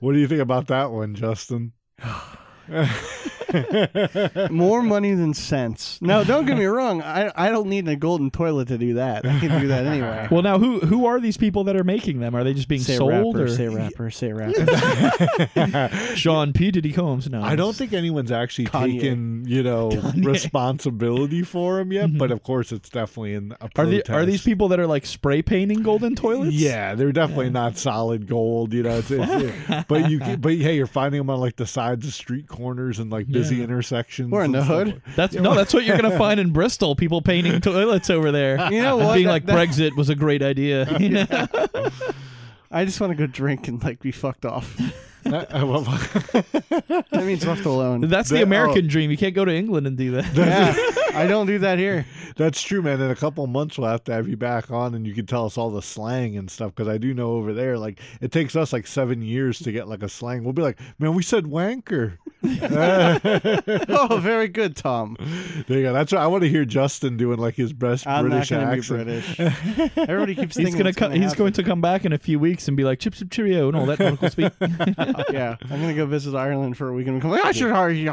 [0.00, 1.72] What do you think about that one, Justin?
[4.50, 5.98] More money than sense.
[6.02, 7.00] No, don't get me wrong.
[7.00, 9.24] I I don't need a golden toilet to do that.
[9.24, 10.26] I can do that anyway.
[10.30, 12.34] well, now who who are these people that are making them?
[12.34, 14.32] Are they just being say sold rapper, or say rapper, say
[15.54, 15.88] rapper.
[16.16, 17.30] Sean P Diddy Combs?
[17.30, 19.00] No, I don't think anyone's actually Kanye.
[19.00, 22.16] taken, you know, responsibility for them yet.
[22.16, 22.32] But mm-hmm.
[22.32, 25.42] of course, it's definitely in a Are the, are these people that are like spray
[25.42, 26.52] painting golden toilets?
[26.52, 28.98] Yeah, they're definitely not solid gold, you know.
[28.98, 32.48] It's, it's, but you, but hey, you're finding them on like the sides of street
[32.56, 33.64] corners and like busy Yeah.
[33.64, 34.30] intersections.
[34.30, 34.86] We're in and the stuff hood.
[35.06, 36.96] like- That's no, that's what you're gonna find in Bristol.
[36.96, 38.56] People painting toilets over there.
[38.72, 39.14] You know And what?
[39.14, 40.86] Being That- like that- Brexit was a great idea.
[40.98, 41.26] You know?
[42.70, 44.76] I just want to go drink and like be fucked off.
[45.24, 45.44] Uh,
[47.10, 48.02] That means left alone.
[48.02, 48.88] That's the That- American oh.
[48.88, 49.10] dream.
[49.10, 50.34] You can't go to England and do that.
[50.34, 52.06] yeah, I don't do that here.
[52.36, 53.00] That's true, man.
[53.00, 55.26] In a couple of months, we'll have to have you back on, and you can
[55.26, 56.74] tell us all the slang and stuff.
[56.74, 59.88] Because I do know over there, like it takes us like seven years to get
[59.88, 60.44] like a slang.
[60.44, 62.18] We'll be like, man, we said wanker.
[63.88, 65.16] Oh, very good, Tom.
[65.66, 65.92] There you go.
[65.92, 68.70] That's what I want to hear Justin doing, like his best I'm British not going
[68.70, 69.06] to accent.
[69.38, 69.96] be British.
[70.08, 71.38] Everybody keeps He's thinking gonna it's co- he's happen.
[71.38, 73.76] going to come back in a few weeks and be like chip chip cheerio and
[73.76, 74.52] all that nautical speak.
[75.30, 77.30] yeah, I'm gonna go visit Ireland for a week and come.
[77.30, 78.10] like I should hire you.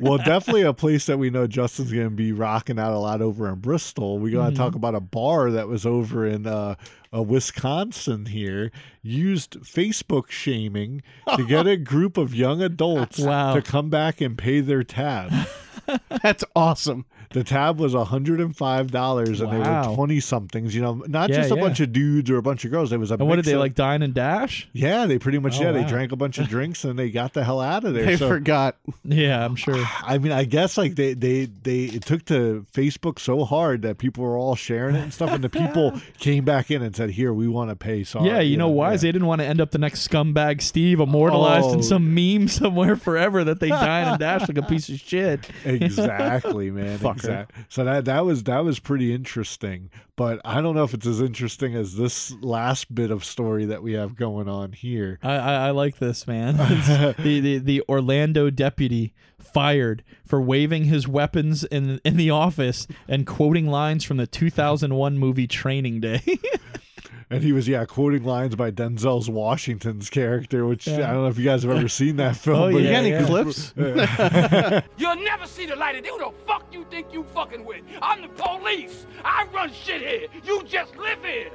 [0.00, 3.22] well, definitely a place that we know Justin's going to be rocking out a lot
[3.22, 4.18] over in Bristol.
[4.18, 6.74] We're going to talk about a bar that was over in uh,
[7.14, 8.70] uh, Wisconsin here,
[9.02, 11.02] used Facebook shaming
[11.36, 13.54] to get a group of young adults Wow.
[13.54, 15.32] to come back and pay their tab.
[16.22, 17.06] That's awesome.
[17.32, 20.74] The tab was hundred and five dollars, and they were twenty somethings.
[20.74, 21.60] You know, not Yeah, just a yeah.
[21.60, 22.92] bunch of dudes or a bunch of girls.
[22.92, 24.68] It was a And what did they of- like dine and dash?
[24.72, 25.72] Yeah, they pretty much Oh, yeah.
[25.72, 28.04] They drank a bunch of drinks and they got the hell out of there.
[28.04, 28.76] They so, forgot.
[29.04, 29.76] Yeah, I'm sure.
[30.02, 33.98] I mean, I guess like they they they it took to Facebook so hard that
[33.98, 37.10] people were all sharing it and stuff, and the people came back in and said,
[37.10, 38.94] "Here, we want to pay." Sorry, yeah, you know why?
[38.94, 39.08] Is yeah.
[39.08, 41.74] they didn't want to end up the next scumbag Steve immortalized Oh.
[41.74, 45.48] in some meme somewhere forever that they dine and dash like a piece of shit.
[45.64, 46.98] exactly, man.
[46.98, 47.19] Fucker.
[47.28, 47.64] Exactly.
[47.68, 51.20] So that that was that was pretty interesting, but I don't know if it's as
[51.20, 55.18] interesting as this last bit of story that we have going on here.
[55.22, 56.56] I, I, I like this man.
[57.20, 63.26] The, the the Orlando deputy fired for waving his weapons in in the office and
[63.26, 66.22] quoting lines from the 2001 movie Training Day.
[67.32, 71.08] And he was yeah quoting lines by Denzel's Washington's character, which Yeah.
[71.08, 72.58] I don't know if you guys have ever seen that film.
[72.60, 73.24] Oh, but You yeah, got any yeah.
[73.24, 73.72] clips?
[74.96, 76.10] You'll never see the light of day.
[76.10, 77.82] Who the fuck you think you fucking with?
[78.02, 79.06] I'm the police.
[79.24, 80.26] I run shit here.
[80.44, 81.50] You just live here.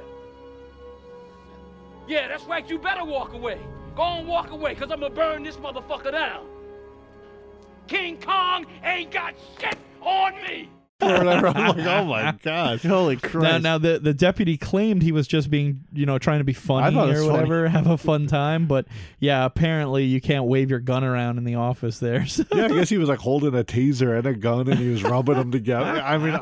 [2.08, 2.68] Yeah, that's right.
[2.70, 3.60] You better walk away.
[3.94, 6.46] Go and walk away, because I'm going to burn this motherfucker down.
[7.88, 10.70] King Kong ain't got shit on me.
[11.02, 11.48] Or whatever.
[11.48, 12.82] I'm like, oh my gosh.
[12.82, 13.42] Holy Christ!
[13.42, 16.52] now, now the the deputy claimed he was just being, you know, trying to be
[16.52, 17.32] funny thought it or was funny.
[17.32, 18.66] whatever, have a fun time.
[18.66, 18.86] But
[19.18, 22.26] yeah, apparently you can't wave your gun around in the office there.
[22.36, 22.44] So.
[22.52, 25.02] Yeah, I guess he was like holding a taser and a gun, and he was
[25.02, 26.02] rubbing them together.
[26.02, 26.38] I mean,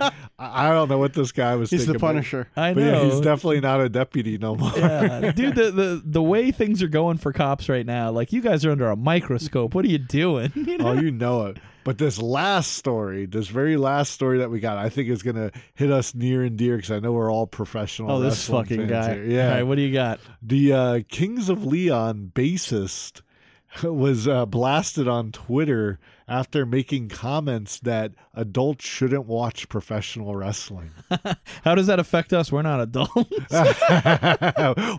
[0.00, 1.70] I, I don't know what this guy was.
[1.70, 2.48] He's the thinking, but- Punisher.
[2.56, 2.82] I know.
[2.82, 4.72] yeah, he's definitely not a deputy no more.
[4.76, 8.42] yeah, dude, the, the the way things are going for cops right now, like you
[8.42, 9.74] guys are under a microscope.
[9.74, 10.52] What are you doing?
[10.54, 10.88] You oh, know?
[10.88, 11.56] Oh, you know it.
[11.84, 15.36] But this last story, this very last story that we got, I think is going
[15.36, 18.10] to hit us near and dear because I know we're all professional.
[18.12, 19.14] Oh, this fucking guy.
[19.14, 19.24] here.
[19.24, 19.48] Yeah.
[19.48, 20.20] All right, what do you got?
[20.42, 23.22] the uh, Kings of Leon bassist
[23.82, 30.92] was uh, blasted on Twitter after making comments that adults shouldn't watch professional wrestling.
[31.64, 32.52] How does that affect us?
[32.52, 33.10] We're not adults.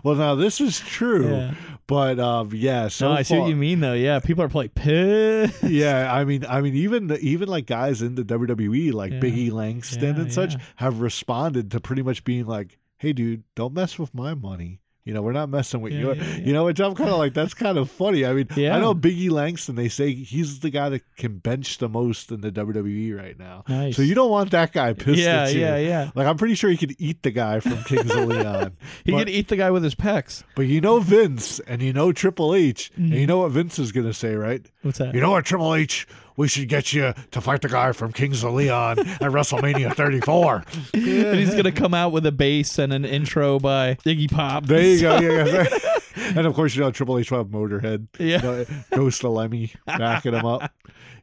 [0.04, 1.54] well, now this is true, Yeah.
[1.86, 2.88] But um, yeah.
[2.88, 3.92] So no, I see far- what you mean though.
[3.94, 5.62] Yeah, people are probably pissed.
[5.64, 9.20] yeah, I mean, I mean, even even like guys in the WWE, like Yeah.
[9.20, 10.60] Biggie Langston Yeah, and such, yeah.
[10.76, 15.12] have responded to pretty much being like, "Hey, dude, don't mess with my money." You
[15.14, 16.12] know, we're not messing with Yeah, you.
[16.14, 16.36] yeah, yeah.
[16.36, 18.24] You know, which I'm kind of like, that's kind of funny.
[18.24, 18.76] I mean, Yeah.
[18.76, 19.74] I know Biggie Langston.
[19.74, 23.64] They say he's the guy that can bench the most in the WWE right now.
[23.68, 23.96] Nice.
[23.96, 25.60] So you don't want that guy pissed Yeah, at you.
[25.60, 26.10] yeah, yeah.
[26.14, 28.76] Like I'm pretty sure he could eat the guy from Kings of Leon.
[29.04, 30.44] He but, could eat the guy with his pecs.
[30.54, 33.04] but you know Vince and you know Triple H Mm-hmm.
[33.12, 34.64] and you know what Vince is gonna say, right?
[34.82, 35.14] What's that?
[35.14, 36.06] You know what, Triple H?
[36.36, 40.64] We should get you to fight the guy from Kings of Leon at WrestleMania 34.
[40.94, 44.66] and he's gonna come out with a bass and an intro by Iggy Pop.
[44.66, 45.18] There you go.
[45.20, 45.78] Yeah, yeah.
[46.36, 48.36] and of course, you know Triple H will have Motorhead, Yeah.
[48.36, 48.64] you know,
[48.94, 50.70] Ghost of Lemmy backing him up.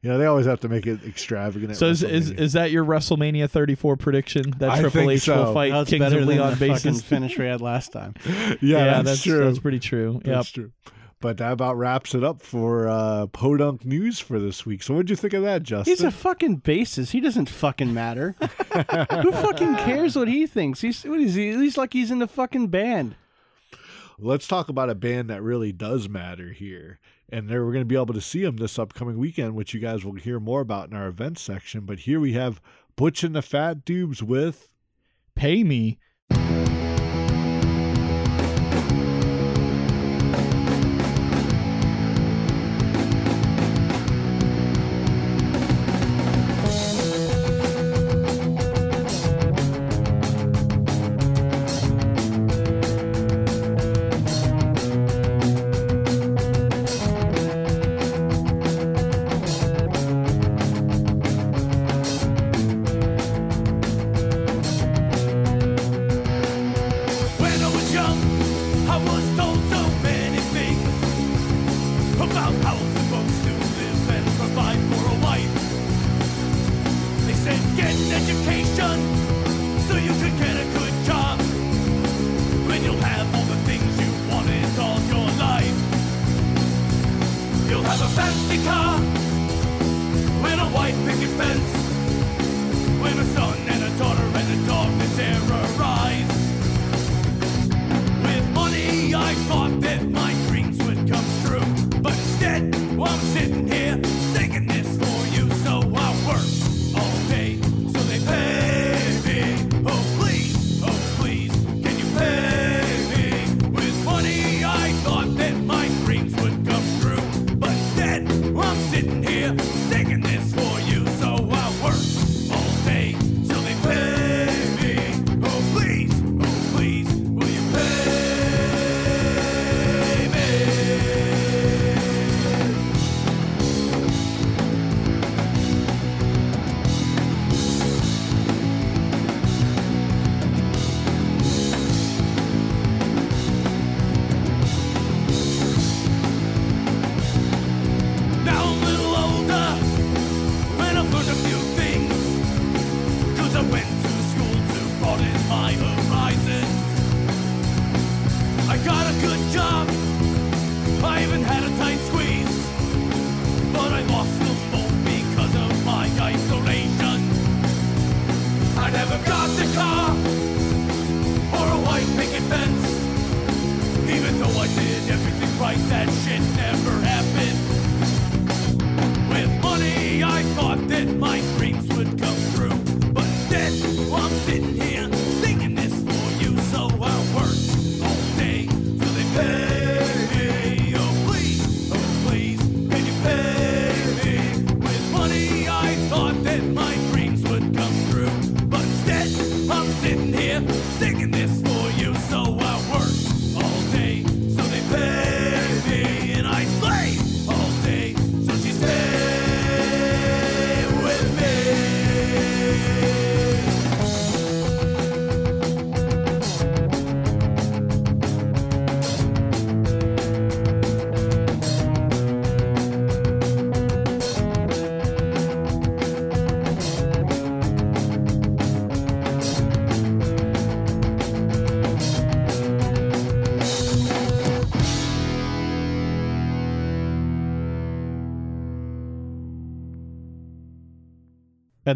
[0.01, 1.75] You know they always have to make it extravagant.
[1.75, 5.53] So is, is is that your WrestleMania 34 prediction that I Triple think H will
[5.53, 8.13] fight That's Kings better of than Leon the fucking finish we had last time.
[8.61, 9.43] yeah, that's, true.
[9.43, 10.21] That's pretty true.
[10.23, 10.23] Yep.
[10.23, 10.71] That's true.
[11.21, 14.81] But that about wraps it up for uh, Podunk News for this week.
[14.81, 15.91] So what'd you think of that, Justin?
[15.91, 17.11] He's a fucking bassist.
[17.11, 18.35] He doesn't fucking matter.
[18.39, 20.79] Who fucking cares what he thinks?
[20.79, 21.51] He's what is he?
[21.57, 23.15] He's like he's in the fucking band.
[24.17, 26.99] Let's talk about a band that really does matter here.
[27.29, 29.79] And there we're going to be able to see them this upcoming weekend, which you
[29.79, 31.81] guys will hear more about in our events section.
[31.81, 32.61] But here we have
[32.95, 34.69] Butch and the Fat Dubes with
[35.35, 35.99] Pay me.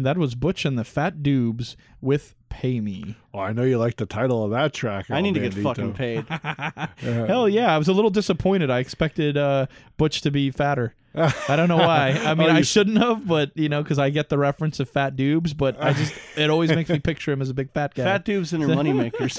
[0.04, 3.78] And that was Butch and the Fat Dubes with "Pay Me." Oh, I know you
[3.78, 5.10] like the title of that track.
[5.10, 6.26] I need to get fucking paid.
[6.98, 8.68] Hell yeah, I was a little disappointed.
[8.70, 9.64] I expected uh,
[9.96, 10.94] Butch to be fatter.
[11.14, 12.10] I don't know why.
[12.10, 14.90] I mean, Oh, I shouldn't have, but you know, because I get the reference of
[14.90, 17.94] Fat Dubes, but I just it always makes me picture him as a big fat
[17.94, 18.04] guy.
[18.04, 19.38] Fat dubes and their moneymakers.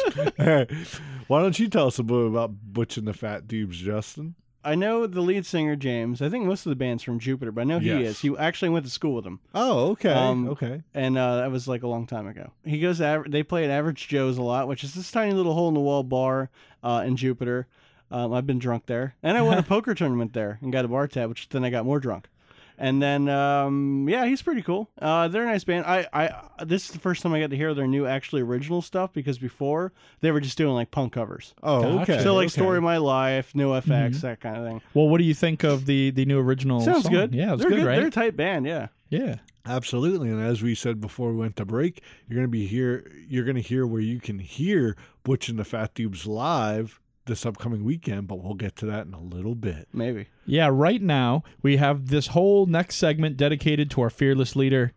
[1.28, 4.34] Why don't you tell us a bit about Butch and the Fat Dubes, Justin?
[4.66, 6.22] I know the lead singer James.
[6.22, 8.00] I think most of the band's from Jupiter, but I know he Yes.
[8.02, 8.22] is.
[8.22, 10.12] He actually went to school with him, Oh, okay.
[10.12, 10.82] Um, okay.
[10.94, 12.52] and uh, that was like a long time ago.
[12.66, 12.98] He goes.
[12.98, 15.68] To Aver- they play at Average Joe's a lot, which is this tiny little hole
[15.68, 16.50] in the wall bar
[16.84, 17.68] uh, in Jupiter.
[18.12, 20.88] Um, I've been drunk there, and I won a poker tournament there and got a
[20.88, 22.28] bar tab, which then I got more drunk.
[22.78, 24.90] And then, um, yeah, he's pretty cool.
[25.00, 25.86] Uh, they're a nice band.
[25.86, 28.82] I, I, this is the first time I got to hear their new, actually original
[28.82, 31.54] stuff because before they were just doing like punk covers.
[31.64, 32.22] Oh, okay.
[32.22, 32.62] so like okay.
[32.62, 34.82] "Story of My Life," NOFX, that kind of thing.
[34.94, 36.82] Well, what do you think of the the new original?
[36.82, 37.12] Sounds song?
[37.12, 37.36] good.
[37.36, 38.66] Yeah, it was they're good, They're a tight band.
[38.66, 38.88] Yeah.
[39.10, 39.36] Yeah.
[39.68, 43.12] Absolutely, and as we said before we went to break, you're gonna be here.
[43.28, 47.84] You're gonna hear where you can hear Butch and the Fat Dubes live this upcoming
[47.84, 49.88] weekend, but we'll get to that in a little bit.
[49.94, 50.28] Maybe.
[50.46, 54.94] Yeah, right now we have this whole next segment dedicated to our fearless leader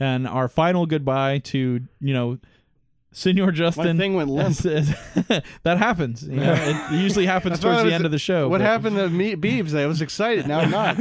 [0.00, 2.38] and our final goodbye to, you know,
[3.14, 3.98] Senor My Justin.
[3.98, 4.56] thing went limp.
[4.62, 5.42] that
[5.78, 6.22] happens.
[6.26, 8.48] You know, it usually happens towards the was- end of the show.
[8.48, 9.76] What but- happened to me, Beebs?
[9.78, 10.46] I was excited.
[10.46, 10.96] Now I'm not.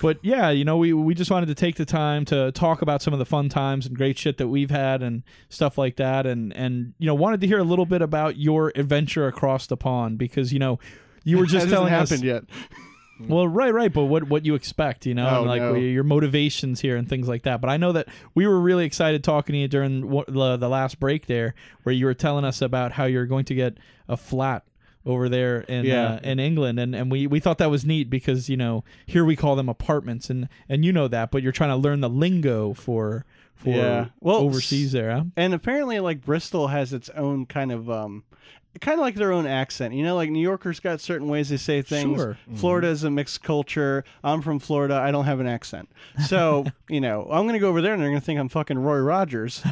[0.00, 3.00] But yeah, you know, we we just wanted to take the time to talk about
[3.02, 6.26] some of the fun times and great shit that we've had and stuff like that,
[6.26, 9.76] and and you know, wanted to hear a little bit about your adventure across the
[9.76, 10.78] pond because you know,
[11.24, 12.26] you were just telling hasn't us.
[12.28, 12.68] happened yet.
[13.18, 15.72] Well, right, right, but what what you expect, you know, Oh, and like no.
[15.74, 17.62] your motivations here and things like that.
[17.62, 21.00] But I know that we were really excited talking to you during the, the last
[21.00, 24.64] break there, where you were telling us about how you're going to get a flat
[25.06, 26.14] over there in Yeah.
[26.14, 29.24] uh, in England, and and we we thought that was neat because you know here
[29.24, 32.10] we call them apartments, and and you know that, but you're trying to learn the
[32.10, 34.06] lingo for for Yeah.
[34.20, 35.24] Well, overseas there, huh?
[35.36, 38.24] And apparently, like Bristol has its own kind of, um,
[38.82, 39.94] kind of like their own accent.
[39.94, 42.18] You know, like New Yorkers got certain ways they say things.
[42.20, 42.36] Sure.
[42.56, 44.04] Florida is a mixed culture.
[44.22, 44.96] I'm from Florida.
[44.96, 45.88] I don't have an accent.
[46.26, 48.98] So you know, I'm gonna go over there and they're gonna think I'm fucking Roy
[48.98, 49.62] Rogers.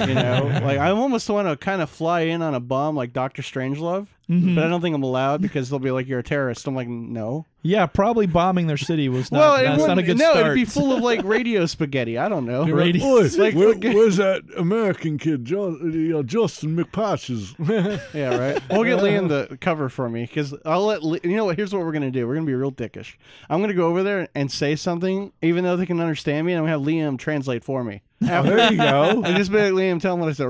[0.00, 3.12] You know, like I almost want to kind of fly in on a bomb like
[3.12, 4.06] Doctor Strangelove.
[4.28, 4.54] Mm-hmm.
[4.54, 6.88] But I don't think I'm allowed because they'll be like, "You're a terrorist." I'm like,
[6.88, 9.38] "No." Yeah, probably bombing their city was not.
[9.38, 10.44] well, it that's not a wouldn't- good no, start.
[10.44, 12.18] it'd be full of like radio spaghetti.
[12.18, 12.66] I don't know.
[12.66, 15.78] Radio- Oi, like where- fucking- where's that American kid, jo-
[16.18, 17.54] uh, Justin McPatches?
[18.14, 18.62] Yeah, right.
[18.70, 21.56] We'll get Liam to cover for me because I'll let Li- you know what.
[21.56, 22.26] Here's what we're gonna do.
[22.28, 23.14] We're gonna be real dickish.
[23.48, 26.58] I'm gonna go over there and say something, even though they can understand me, and
[26.58, 28.02] I'm gonna have Liam translate for me.
[28.22, 29.22] oh, there you go.
[29.24, 30.46] And just be like Liam, tell him what I said.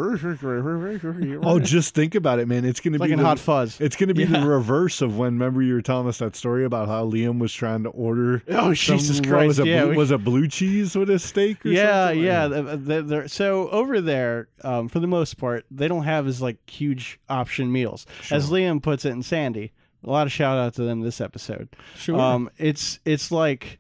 [1.43, 2.65] Oh, just think about it, man.
[2.65, 3.81] It's gonna like be in the, Hot Fuzz.
[3.81, 4.41] It's gonna be Yeah.
[4.41, 5.35] the reverse of when.
[5.35, 8.43] Remember, you were telling us that story about how Liam was trying to order.
[8.49, 11.19] Oh, Jesus what Christ, Was it, yeah, blue, we- was it blue cheese with a
[11.19, 11.65] steak?
[11.65, 12.23] Or yeah, something?
[12.25, 12.47] yeah.
[12.49, 16.41] the- the- the- so over there, um, for the most part, they don't have as
[16.43, 18.07] like huge option meals.
[18.31, 21.69] As Liam puts it in Sandy, a lot of shout out to them this episode.
[21.97, 22.21] Sure.
[22.21, 23.79] Um, it's it's like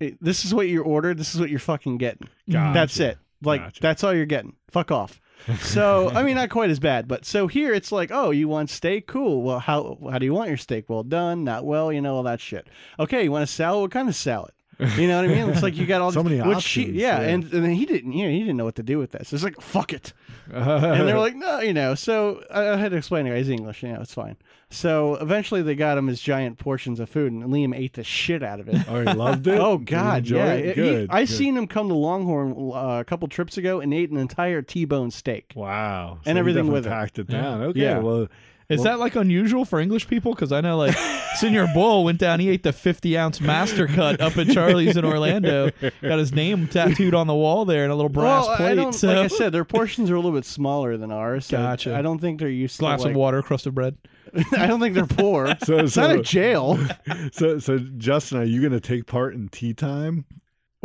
[0.00, 1.18] it, this is what you ordered.
[1.18, 2.28] This is what you're fucking getting.
[2.50, 2.74] Gotcha.
[2.74, 3.18] That's it.
[3.42, 3.80] Like Gotcha.
[3.82, 4.56] that's all you're getting.
[4.70, 5.20] Fuck off.
[5.60, 8.70] So I mean, not quite as bad, but so here it's like, oh, you want
[8.70, 9.06] steak?
[9.06, 9.42] Cool.
[9.42, 10.88] Well, how how do you want your steak?
[10.88, 12.66] Well done, not well, you know all that shit.
[12.98, 13.82] Okay, you want a salad?
[13.82, 14.50] What kind of salad?
[14.78, 15.48] You know what I mean?
[15.48, 17.28] It's like you got all So these, many which she- options, yeah, yeah.
[17.28, 19.32] and and then he didn't, you know, he didn't know what to do with this.
[19.32, 20.12] It's like fuck it,
[20.52, 21.94] and they're like, no, you know.
[21.94, 24.36] So I, I had to explain to guys English, you know, it's fine.
[24.68, 28.42] So eventually they got him his giant portions of food, and Liam ate the shit
[28.42, 28.84] out of it.
[28.88, 29.58] Oh, he loved it.
[29.66, 30.52] Oh God, yeah.
[30.54, 30.64] it?
[30.66, 31.10] It- he- Good.
[31.10, 31.28] I good.
[31.28, 35.12] seen him come to Longhorn uh, a couple trips ago and ate an entire T-bone
[35.12, 35.52] steak.
[35.54, 36.90] Wow, And he everything with it.
[36.90, 37.62] packed it down.
[37.62, 37.98] Okay, Yeah.
[37.98, 38.26] well,
[38.68, 40.34] Is that like unusual for English people?
[40.34, 40.96] Because I know like
[41.36, 45.04] Senor Bull went down, he ate the 50 ounce master cut up at Charley's in
[45.04, 45.70] Orlando.
[46.02, 48.72] Got his name tattooed on the wall there in a little brass well, plate.
[48.72, 51.46] I don't, so like I said, their portions are a little bit smaller than ours.
[51.46, 51.96] So Gotcha.
[51.96, 53.08] I don't think they're used glass to.
[53.08, 53.96] of like- water, crust of bread.
[54.56, 55.56] I don't think they're poor.
[55.64, 56.78] So- it's so- not a jail.
[57.32, 60.24] so so Justin, are you going to take part in tea time?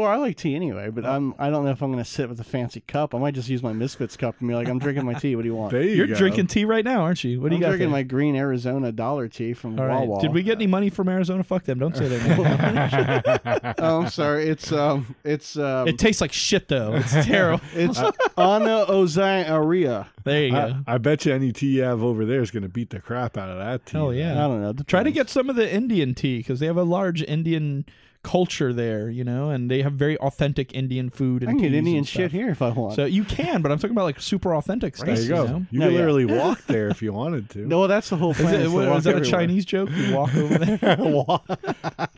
[0.02, 1.36] Well, I like tea anyway, but I'm.
[1.38, 3.14] I don't know if I'm going to sit with a fancy cup.
[3.14, 5.36] I might just use my Misfits cup and be like, "I'm drinking my tea.
[5.36, 6.16] What do you want?" There you You're go.
[6.16, 7.40] drinking tea right now, aren't you?
[7.40, 7.70] What do I'm you got?
[7.70, 8.00] drinking there?
[8.00, 10.08] my green Arizona dollar tea from All right.
[10.08, 10.22] Wawa.
[10.22, 11.44] Did we get any money from Arizona?
[11.44, 11.78] Fuck them.
[11.78, 13.76] Don't say that.
[13.78, 14.50] oh, I'm sorry.
[14.50, 16.96] It's um, it's um, it tastes like shit though.
[16.96, 17.64] It's terrible.
[17.74, 20.08] it's Ana Ozan Aria.
[20.24, 20.78] There you go.
[20.88, 23.00] I, I bet you any tea you have over there is going to beat the
[23.00, 23.98] crap out of that tea.
[23.98, 24.34] Hell yeah.
[24.34, 24.74] I don't know.
[24.88, 27.86] Try to get some of the Indian tea because they have a large Indian
[28.24, 31.42] culture there, you know, and they have very authentic Indian food.
[31.42, 32.96] And I can get Indian shit here if I want.
[32.96, 35.08] So you can, but I'm talking about like super authentic stuff.
[35.08, 35.46] There you go.
[35.48, 35.66] know?
[35.72, 35.98] You No, can yeah.
[36.00, 37.60] literally walk there if you wanted to.
[37.68, 38.54] no, well, that's the whole Is, plan.
[38.56, 39.22] it, is to what- walk is that a.
[39.22, 39.90] Chinese joke?
[39.92, 40.78] You walk over there?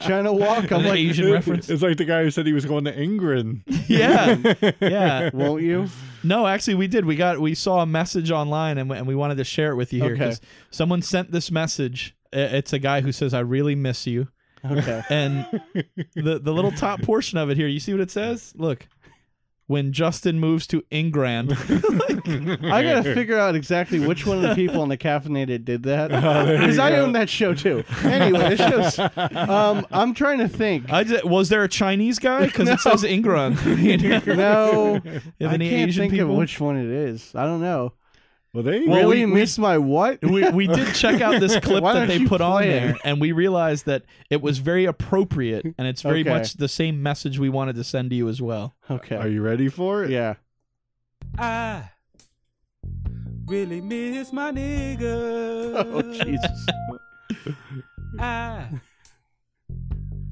[0.01, 0.72] Trying to walk.
[0.72, 1.70] I'm An like, Asian reference?
[1.70, 3.64] It's like the guy who said he was going to England.
[3.88, 4.38] yeah,
[4.82, 5.30] yeah.
[5.34, 5.88] won't you?
[6.24, 7.06] No, actually, we did.
[7.06, 9.76] We got we saw a message online, and we, and we wanted to share it
[9.76, 10.20] with you here Okay.
[10.20, 10.41] because
[10.72, 12.16] someone sent this message.
[12.32, 14.28] It's a guy who says, "I really miss you,"
[14.66, 15.01] Okay.
[15.09, 15.45] and
[16.16, 17.68] the the little top portion of it here.
[17.68, 18.53] You see what it says?
[18.55, 18.88] Look,
[19.68, 21.53] when Justin moves to England.
[21.70, 26.11] I gotta figure out exactly which one of the people on the caffeinated did that
[26.14, 27.84] Oh, because I own that show too.
[28.03, 28.99] Anyway, this show's.
[29.49, 30.91] Um, I'm trying to think.
[30.91, 32.45] I just, was there a Chinese guy?
[32.45, 33.59] Because it says England.
[33.66, 34.20] You know?
[34.26, 35.11] No, You
[35.41, 36.32] have I any can't Asian think people?
[36.32, 37.34] of which one it is.
[37.36, 37.93] I don't know.
[38.54, 40.22] Well, they Well, really we- we- miss my what?
[40.22, 42.80] we, we did check out this clip Why that they put on play it?
[42.82, 46.30] there, and we realized that it was very appropriate, and it's very Okay.
[46.30, 48.76] much the same message we wanted to send to you as well.
[48.91, 49.16] Okay.
[49.16, 50.12] Are you ready for it?
[50.12, 50.36] Yeah.
[51.39, 51.89] I
[53.47, 55.74] really miss my nigga.
[55.76, 56.68] Oh Jesus.
[58.20, 58.68] I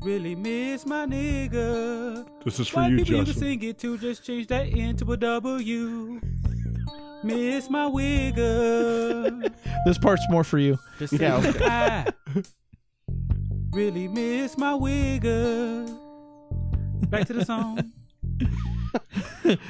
[0.03, 2.23] really miss my nigga.
[2.45, 5.11] This is for White you, people you can sing it to, just change that into
[5.11, 6.21] a W.
[7.23, 9.51] Miss my wigger.
[9.85, 10.77] This part's more for you.
[10.99, 12.05] Just Yeah, say I
[13.71, 15.87] really miss my wigger.
[17.09, 17.91] Back to the song.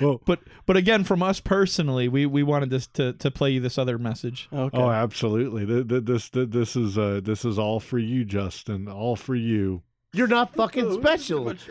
[0.01, 3.59] Well, But but again, from us personally, we, we wanted this to, to play you
[3.61, 4.49] this other message.
[4.51, 4.77] Okay.
[4.77, 5.65] oh, absolutely.
[5.65, 8.87] Th- th- This th- this is uh this is all for you, Justin.
[8.89, 9.81] All for you.
[10.13, 11.53] You're not fucking special.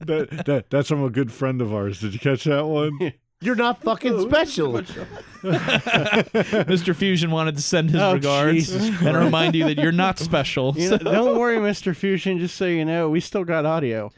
[0.00, 1.98] That, that that's from a good friend of ours.
[2.00, 3.14] Did you catch that one?
[3.44, 4.72] You're not fucking oh, special.
[5.44, 6.96] Mr.
[6.96, 10.74] Fusion wanted to send his Oh, regards Jesus and remind you that you're not special.
[10.76, 11.94] You know, don't worry, Mr.
[11.94, 12.38] Fusion.
[12.38, 14.10] Just so you know, we still got audio.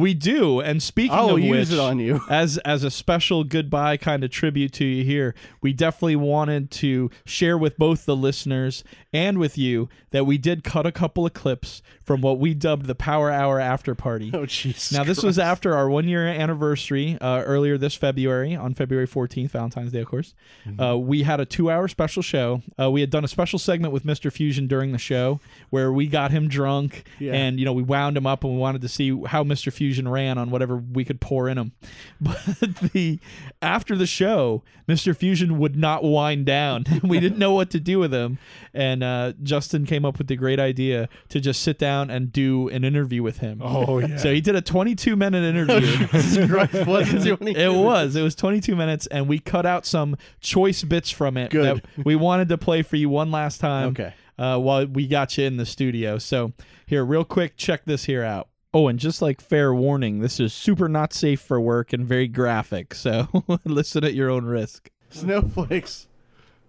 [0.00, 0.60] We do.
[0.60, 2.20] And speaking I will of use which, it on you.
[2.30, 7.10] as as a special goodbye kind of tribute to you here, we definitely wanted to
[7.24, 8.82] share with both the listeners
[9.12, 12.86] and with you that we did cut a couple of clips from what we dubbed
[12.86, 14.30] the Power Hour After Party.
[14.34, 14.92] Oh Jesus.
[14.92, 19.50] Now, this was after our one year anniversary uh, earlier this February, on February 14th,
[19.50, 20.34] Valentine's Day, of course.
[20.80, 22.62] Uh, we had a two hour special show.
[22.80, 24.32] Uh, we had done a special segment with Mr.
[24.32, 25.40] Fusion during the show
[25.70, 27.32] where we got him drunk Yeah.
[27.32, 29.72] and, you know, we wound him up and we wanted to see how Mr.
[29.72, 31.72] Fusion ran on whatever we could pour in them.
[32.20, 33.18] But the
[33.62, 35.16] after the show, Mr.
[35.16, 36.84] Fusion would not wind down.
[37.02, 38.38] we didn't know what to do with him.
[38.74, 42.68] And uh, Justin came up with the great idea to just sit down and do
[42.68, 43.60] an interview with him.
[43.62, 44.16] Oh yeah.
[44.16, 46.06] So he did a 22 minute interview.
[46.86, 48.16] Wasn't doing it was.
[48.16, 51.64] It was 22 minutes, and we cut out some choice bits from it Good.
[51.64, 53.88] that we wanted to play for you one last time.
[53.88, 54.14] Okay.
[54.38, 56.16] Uh, while we got you in the studio.
[56.16, 56.54] So
[56.86, 58.48] here, real quick, check this here out.
[58.72, 62.28] Oh, and just like fair warning, this is super not safe for work and very
[62.28, 62.94] graphic.
[62.94, 63.26] So
[63.64, 64.90] listen at your own risk.
[65.10, 66.06] Snowflakes.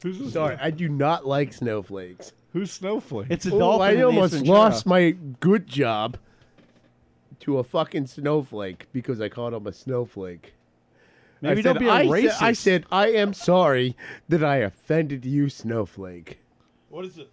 [0.02, 2.34] Who's, this- Sorry, I do not like snowflakes.
[2.54, 3.28] who's Snowflake?
[3.30, 3.88] It's a Oh, dolphin.
[3.88, 4.58] I in Ace almost Ventura.
[4.58, 6.18] lost my good job
[7.42, 10.54] to a fucking snowflake because I called him a snowflake.
[11.42, 12.32] Maybe I don't said, be a I racist.
[12.32, 13.96] Said, I said, I am sorry
[14.30, 16.40] that I offended you, snowflake.
[16.90, 17.30] What is it?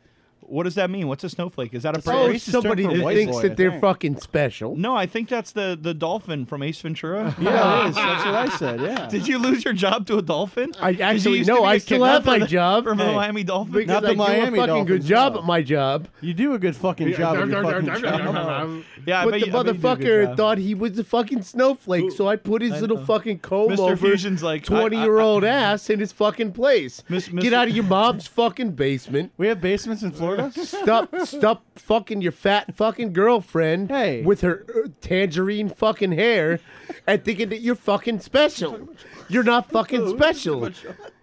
[0.48, 1.08] What does that mean?
[1.08, 1.74] What's a snowflake?
[1.74, 3.54] Is that a It's Oh, racist somebody term for that white thinks boy, that I
[3.54, 3.80] they're think.
[3.82, 4.76] fucking special.
[4.76, 7.34] No, I think that's the the dolphin from Ace Ventura.
[7.40, 7.94] Yeah, it is.
[7.96, 8.80] That's what I said.
[8.80, 9.08] Yeah.
[9.08, 10.72] Did you lose your job to a dolphin?
[10.80, 12.38] I Did you actually used to no, be a I still kicker have for my
[12.40, 13.14] the- job from the Hey.
[13.14, 13.76] Miami Dolphins.
[13.76, 15.38] because Not the I do Miami a fucking good Dolphins, job no.
[15.40, 16.08] at my job.
[16.20, 18.82] You do a good fucking job at your fucking job.
[19.06, 20.36] Yeah, I but bet the you- I bet you do a good motherfucker job.
[20.36, 23.78] thought he was a fucking snowflake, so I put his little fucking comb Mr.
[23.80, 27.02] over Fusion's like, I- I- twenty-year-old ass in his fucking place.
[27.08, 29.32] Miss- Get out of your mom's fucking basement.
[29.36, 30.37] We have basements in Florida.
[30.52, 34.22] Stop, stop fucking your fat fucking girlfriend Hey.
[34.22, 36.60] with her uh, tangerine fucking hair
[37.06, 38.88] and thinking that you're fucking special.
[39.28, 40.70] You're not fucking special.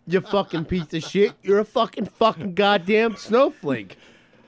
[0.07, 1.34] You fucking piece of shit.
[1.41, 3.97] You're a fucking fucking goddamn snowflake.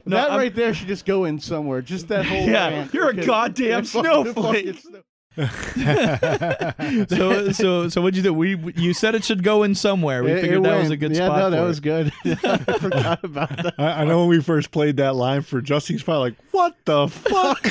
[0.06, 1.82] that I'm- right there should just go in somewhere.
[1.82, 2.42] Just that whole.
[2.48, 2.94] Yeah, rant.
[2.94, 4.84] you're a goddamn snowflake.
[5.46, 8.34] Fucking snow- so so so what'd you do?
[8.34, 10.24] We you said it should go in somewhere.
[10.24, 11.40] We It- figured it that was a good yeah, spot.
[11.40, 11.84] no, that for was it.
[11.84, 12.12] good.
[12.44, 13.74] I forgot about that.
[13.78, 16.76] I, I know when we first played that line for Justin, he's probably like, "What
[16.86, 17.66] the fuck?"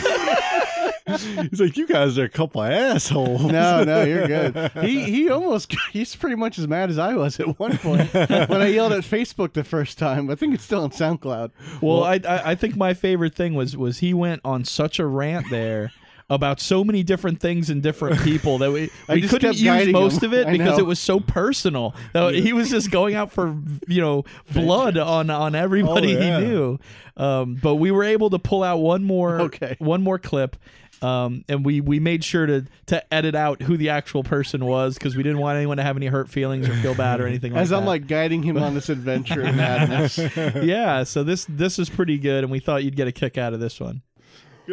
[1.51, 4.73] he's like, "You guys are a couple assholes." No, no, you're good.
[4.83, 8.61] He he almost he's pretty much as mad as I was at one point when
[8.63, 10.31] I yelled at Facebook the first time.
[10.31, 11.51] I think it's still on SoundCloud.
[11.81, 15.07] Well, I, I I think my favorite thing was was he went on such a
[15.07, 15.93] rant there
[16.29, 20.33] about so many different things and different people that we, we couldn't use most him.
[20.33, 21.95] of it because it was so personal.
[22.13, 23.57] That He was just going out for
[23.87, 26.41] you know blood on on everybody Oh, yeah.
[26.41, 26.79] he knew.
[27.17, 29.77] Um, but we were able to pull out one more Okay.
[29.79, 30.57] one more clip.
[31.03, 34.95] Um, and we, we made sure to, to edit out who the actual person was
[34.95, 37.53] because we didn't want anyone to have any hurt feelings or feel bad or anything
[37.53, 37.77] like As that.
[37.77, 40.17] I'm like guiding him on this adventure of madness.
[40.65, 43.53] yeah, so this this is pretty good, and we thought you'd get a kick out
[43.53, 44.01] of this one.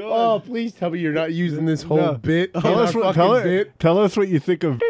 [0.02, 2.14] Oh, please tell me you're not using this whole No.
[2.16, 2.54] bit.
[2.54, 3.80] Tell in us, our what, fucking tell, it, bit.
[3.80, 4.82] tell us what you think of.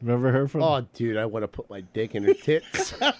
[0.00, 0.62] Remember her from?
[0.62, 2.92] Oh, dude, I want to put my dick in her tits.
[3.00, 3.12] All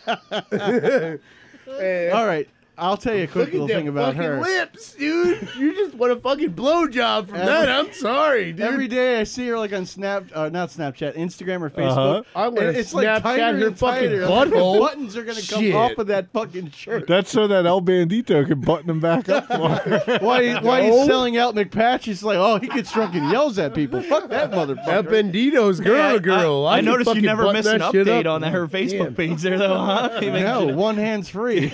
[2.26, 2.48] right,
[2.78, 4.40] I'll tell you a quick Look little at thing them about fucking her.
[4.40, 5.48] lips, dude.
[5.58, 7.68] You just want a fucking blowjob from that.
[7.68, 8.62] I'm sorry, dude.
[8.62, 12.20] Every day I see her like on Snap, uh, not Snapchat, Instagram or Facebook.
[12.20, 12.22] Uh-huh.
[12.34, 14.20] I wanna and it's like Snapchat tighter her and fucking tighter.
[14.22, 14.80] butthole.
[14.80, 15.74] Buttons are gonna come Shit.
[15.74, 17.06] off of that fucking shirt.
[17.06, 20.18] That's so that El Bandito can button him back up for her.
[20.22, 20.96] Why, he- why No.
[20.98, 22.04] he's selling out McPatch?
[22.04, 24.00] He's like, oh, he gets drunk and yells at people.
[24.02, 25.02] Fuck that That motherfucker.
[25.32, 26.66] Bandito's girl, Hey, I- girl.
[26.66, 28.42] I, I can noticed you fucking never button miss an that shit update up.
[28.42, 29.14] on her Facebook Damn.
[29.14, 30.18] page there, though, huh?
[30.22, 31.70] You make no, sure- one hand's free.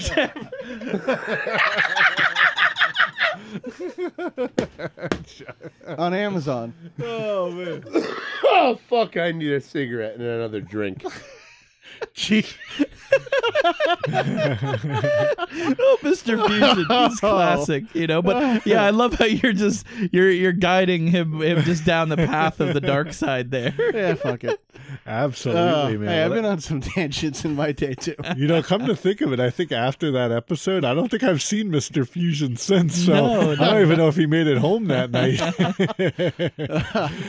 [5.99, 6.73] on Amazon.
[7.03, 7.85] Oh man.
[8.51, 9.19] Oh fuck!
[9.19, 11.05] I need a cigarette and another drink.
[12.15, 12.45] Gee.
[14.71, 16.47] oh, Mr.
[16.47, 18.23] Fusion, he's classic, you know.
[18.23, 22.17] But yeah, I love how you're just you're you're guiding him him just down the
[22.17, 23.75] path of the dark side there.
[23.99, 24.61] Yeah, fuck it.
[25.07, 26.09] Absolutely, Uh, man.
[26.09, 28.15] Hey, I've been on some tangents in my day too.
[28.37, 31.23] you know, come to think of it, I think after that episode, I don't think
[31.25, 32.07] I've seen Mr.
[32.07, 33.05] Fusion since.
[33.07, 35.41] So No, I don't even know if he made it home that night.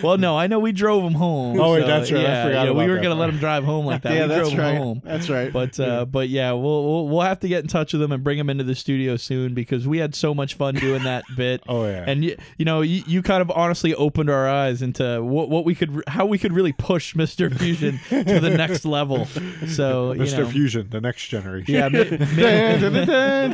[0.04, 1.60] Well, no, I know we drove him home.
[1.60, 2.20] Oh, wait, so, that's right.
[2.20, 4.14] I Yeah, forgot yeah, we were that gonna let him drive home like that.
[4.14, 4.78] yeah, we that's drove him right.
[4.78, 5.02] home.
[5.04, 5.52] That's right.
[5.52, 8.24] But uh, but yeah, we'll, we'll we'll have to get in touch with them and
[8.24, 11.62] bring them into the studio soon because we had so much fun doing that bit.
[11.68, 12.04] Oh, yeah.
[12.08, 15.66] and you, you know you, you kind of honestly opened our eyes into what what
[15.66, 19.26] we could how we could really push Mister Fusion to the next level.
[19.68, 20.40] So you Mr.
[20.40, 21.74] know, Fusion, the next generation.
[21.74, 23.50] yeah, may- may-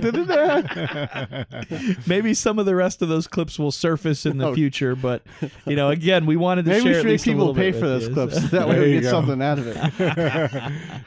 [2.08, 4.95] maybe some of the rest of those clips will surface in the future.
[4.95, 5.22] But
[5.66, 7.56] you know, again, we wanted to Maybe we share should at make least a people
[7.56, 8.14] pay for those you.
[8.14, 8.36] clips.
[8.36, 9.12] So- That way we get go.
[9.12, 9.78] something out of it.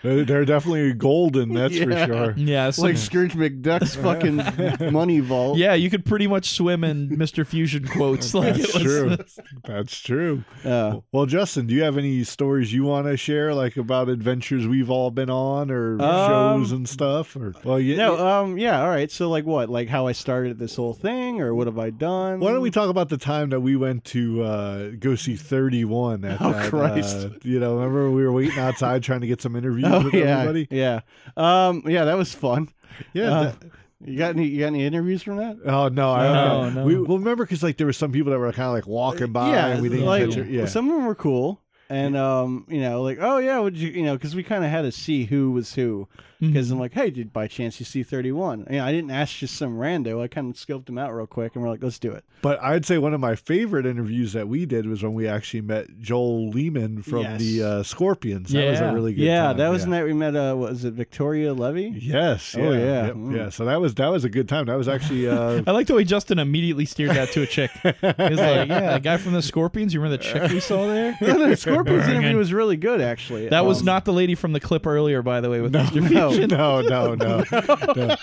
[0.02, 1.84] They're they're definitely golden, that's Yeah.
[1.84, 2.34] for sure.
[2.36, 3.94] yeah, so- like Scrooge McDuck's
[4.78, 5.58] fucking money vault.
[5.58, 8.34] yeah, you could pretty much swim in Mister Fusion quotes.
[8.34, 9.16] Like That's it was, true.
[9.64, 10.44] That's true.
[10.64, 14.66] Uh, Well, Justin, do you have any stories you want to share, like about adventures
[14.66, 17.34] we've all been on, or shows and stuff?
[17.36, 17.96] Or well, yeah.
[17.96, 19.10] no, um, yeah, all right.
[19.10, 19.68] So, like, what?
[19.68, 22.40] Like, how I started this whole thing, or what have I done?
[22.40, 26.24] Why don't we talk about the time that we went to uh, go see 31
[26.24, 27.16] at Oh, that, Christ.
[27.16, 30.14] uh, you know, remember we were waiting outside trying to get some interviews Oh with
[30.14, 30.68] yeah, everybody?
[30.70, 31.00] yeah,
[31.36, 32.04] um, yeah.
[32.04, 32.68] That was fun.
[33.12, 33.30] Yeah.
[33.30, 33.56] Uh, that-
[34.04, 34.46] you got any?
[34.46, 35.56] You got any interviews from that?
[35.66, 36.80] oh no, I No, don't know.
[36.82, 36.86] no.
[36.86, 39.32] We, well, remember because like there were some people that were kind of like walking
[39.32, 40.48] by, yeah, and we didn't like catch it.
[40.50, 43.88] Yeah, some of them were cool, and um, you know, like, oh yeah, would you,
[43.90, 46.08] you know, because we kind of had to see who was who.
[46.40, 46.52] Mm-hmm.
[46.52, 48.68] Because I'm like, hey, did by chance you see 31?
[48.70, 50.22] You know, I didn't ask just some rando.
[50.22, 52.24] I kind of scoped him out real quick, and we're like, let's do it.
[52.42, 55.62] but I'd say one of my favorite interviews that we did was when we actually
[55.62, 57.40] met Joel Lehman from Yes.
[57.40, 58.52] the uh, Scorpions.
[58.52, 59.22] That was a really good.
[59.24, 59.56] yeah, time.
[59.56, 59.84] that was yeah.
[59.86, 60.36] the night we met.
[60.36, 61.92] Uh, what was it Victoria Levy?
[62.00, 62.54] Yes.
[62.56, 63.06] Oh, yeah, yeah.
[63.06, 63.36] yep, Mm.
[63.36, 63.48] yeah.
[63.48, 64.66] So that was that was a good time.
[64.66, 67.72] That was actually uh, I like the way Justin immediately steered that to a chick.
[67.82, 69.92] He's like, "Yeah, the guy from the Scorpions.
[69.92, 71.18] You remember the chick we saw there?
[71.84, 73.48] the Scorpions interview was really good, actually.
[73.48, 76.10] That was Um, not the lady from the clip earlier, by the way, with Mr.
[76.10, 76.30] no.
[76.30, 76.50] Fusion.
[76.50, 77.44] no, no, no, no.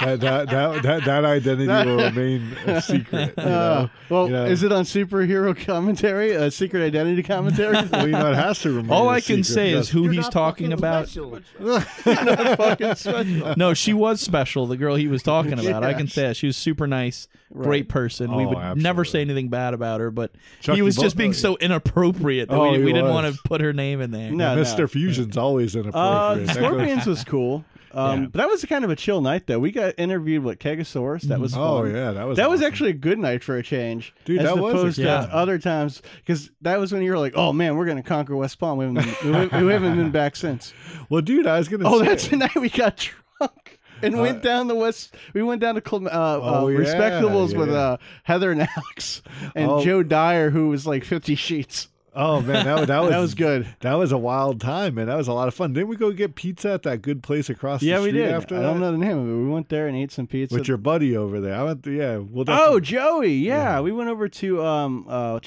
[0.00, 3.34] That, that, that, that, that identity will remain a secret.
[3.36, 4.44] You Uh, well, You know?
[4.46, 6.34] is it on superhero commentary?
[6.36, 7.76] Uh, secret identity commentary?
[7.92, 8.90] Well, you know, it has to remain.
[8.90, 9.84] All a I can secret, say yes.
[9.84, 11.08] is who You're he's not talking about.
[11.08, 11.40] special.
[11.60, 13.54] fucking special.
[13.56, 14.66] No, she was special.
[14.66, 15.84] The girl he was talking about.
[15.84, 16.36] I can say that.
[16.36, 18.34] she was super nice, great person.
[18.34, 21.32] we Oh, would never say anything bad about her, but Chucky he was just being
[21.32, 24.30] so inappropriate that Oh, we, we didn't want to put her name in there.
[24.30, 24.88] No, Mr.
[24.88, 26.46] Fusion's always Uh, inappropriate.
[26.46, 27.64] That goes- Scorpions was cool.
[27.92, 28.26] Um, Yeah.
[28.26, 29.58] But that was kind of a chill night, though.
[29.58, 31.22] We got interviewed with Kegosaurus.
[31.22, 31.60] That was fun.
[31.62, 34.44] Oh yeah, that was That was actually a good night for a change, Dude, as
[34.44, 35.30] that was a opposed good to night.
[35.30, 36.00] other times.
[36.18, 38.84] Because that was when you were like, "Oh man, we're gonna conquer West Palm." We
[38.84, 40.72] haven't been, we, we haven't been back since.
[41.08, 41.82] Well, dude, I was gonna.
[41.88, 42.96] Oh, say, that's the night we got
[43.40, 45.14] drunk and went down the west.
[45.34, 47.74] We went down to Clem- uh, Oh, uh, yeah, Respectables with yeah.
[47.78, 49.22] uh, Heather and Alex
[49.54, 49.84] and Oh.
[49.84, 51.88] Joe Dyer, who was like fifty sheets.
[52.12, 53.68] Oh man, that, that was That was good.
[53.80, 55.06] That was a wild time, man.
[55.06, 55.72] That was a lot of fun.
[55.72, 58.30] Didn't we go get pizza at that good place across Yeah, the we did.
[58.32, 58.66] after I that?
[58.66, 59.44] don't know the name of it.
[59.44, 60.52] We went there and ate some pizza.
[60.56, 61.54] With your buddy over there.
[61.54, 61.84] I went.
[61.84, 62.16] To, yeah.
[62.16, 62.46] Well.
[62.48, 63.34] oh, Joey.
[63.34, 65.38] Yeah, we went over to um uh,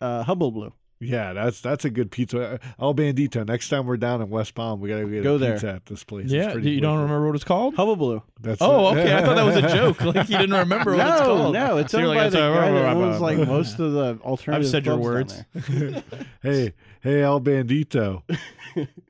[0.00, 0.72] uh Hullabaloo.
[0.98, 2.58] Yeah, that's that's a good pizza.
[2.80, 3.46] El Bandito.
[3.46, 5.52] Next time we're down in West Palm, we gotta get Go a there.
[5.52, 6.30] pizza at this place.
[6.30, 7.74] Yeah, pretty you don't remember what it's called?
[7.74, 8.22] Hullabaloo.
[8.40, 9.00] That's Oh, it.
[9.00, 9.14] okay.
[9.14, 10.00] I thought that was a joke.
[10.02, 11.52] Like you didn't remember what it's No, called.
[11.54, 14.18] no, it's So owned like, by the a- guy that owns like most of the
[14.24, 14.64] alternative.
[14.66, 16.02] I've said your clubs down words.
[16.42, 16.72] hey,
[17.02, 18.22] hey, El Bandito.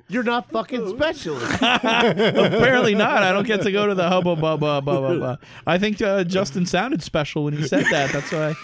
[0.08, 1.36] You're not fucking special.
[1.36, 3.22] Apparently not.
[3.22, 5.36] I don't get to go to the hubba bubba blah blah blah.
[5.66, 8.12] I think uh, Justin sounded special when he said that.
[8.12, 8.54] That's why I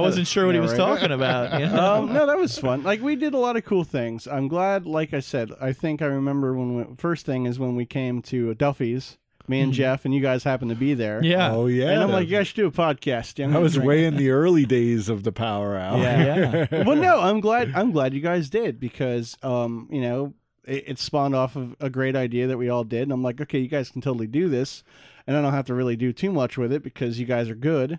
[0.00, 0.78] wasn't sure what he was right.
[0.78, 1.60] talking about.
[1.60, 1.94] you know?
[1.94, 2.82] um, no, that was fun.
[2.82, 4.26] Like we did a lot of cool things.
[4.26, 4.86] I'm glad.
[4.86, 8.22] Like I said, I think I remember when we, first thing is when we came
[8.22, 9.18] to Duffy's,
[9.48, 11.22] me and Jeff, and you guys happened to be there.
[11.22, 11.52] yeah.
[11.52, 11.90] Oh yeah.
[11.90, 13.38] And I'm like, you guys should do a podcast.
[13.38, 13.88] Yeah, I'm I was drink.
[13.88, 15.98] way in the early days of the Power Hour.
[15.98, 16.66] Yeah.
[16.84, 17.72] well, no, I'm glad.
[17.74, 20.34] I'm glad you guys did because, um, you know,
[20.64, 23.40] it, it spawned off of a great idea that we all did, and I'm like,
[23.40, 24.84] okay, you guys can totally do this,
[25.26, 27.54] and I don't have to really do too much with it because you guys are
[27.56, 27.98] good.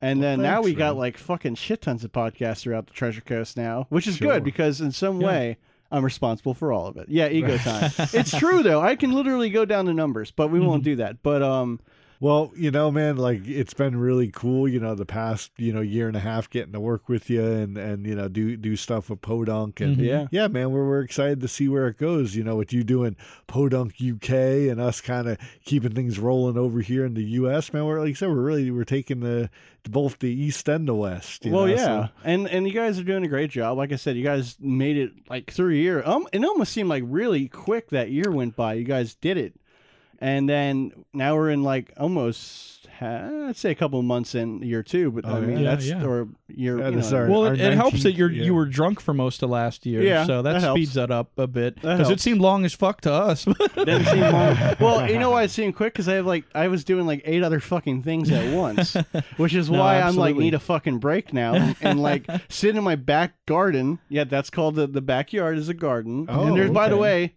[0.00, 3.56] And then now we got like fucking shit tons of podcasts throughout the Treasure Coast
[3.56, 4.32] now, which is Sure.
[4.34, 5.56] good because in some way
[5.90, 7.08] I'm responsible for all of it.
[7.08, 7.90] Yeah, ego time.
[7.98, 8.80] it's true though.
[8.82, 11.22] I can literally go down the numbers, but we won't do that.
[11.22, 11.80] But um,
[12.24, 15.82] Well, you know, man, like it's been really cool, you know, the past, you know,
[15.82, 18.76] year and a half getting to work with you and and you know, do do
[18.76, 20.28] stuff with Podunk and Yeah.
[20.30, 23.16] yeah, man, we're we're excited to see where it goes, you know, with you doing
[23.46, 24.30] Podunk UK
[24.70, 27.84] and us kind of keeping things rolling over here in the US, man.
[27.84, 29.50] We're like I said, we're really we're taking the
[29.90, 31.44] both the east and the west.
[31.44, 33.76] you well, know, yeah, so- and and you guys are doing a great job.
[33.76, 36.02] Like I said, you guys made it like through a year.
[36.06, 38.72] Um, it almost seemed like really quick that year went by.
[38.72, 39.60] You guys did it,
[40.24, 42.86] and then now we're in like almost.
[43.00, 45.70] ha- I'd say a couple of months in year two, but I Oh, mean yeah.
[45.70, 46.06] that's Yeah, yeah.
[46.06, 46.78] or year.
[46.78, 48.44] Yeah, you this know, our- Well, our it, it helps that you're yeah.
[48.44, 50.78] you were drunk for most of last year, Yeah, so that, that helps.
[50.80, 52.22] speeds that up a bit That because it helps.
[52.22, 53.44] seemed long as fuck to us.
[53.74, 54.56] Didn't seem long.
[54.80, 55.92] Well, you know why it seemed quick?
[55.92, 58.96] Because I have like I was doing like eight other fucking things at once,
[59.36, 60.44] which is No, why I'm like absolutely.
[60.44, 63.98] need a fucking break now and, and like sit in my back garden.
[64.08, 66.26] Yeah, that's called the the backyard is a garden.
[66.28, 67.02] Oh, and there's by the okay.
[67.02, 67.34] way,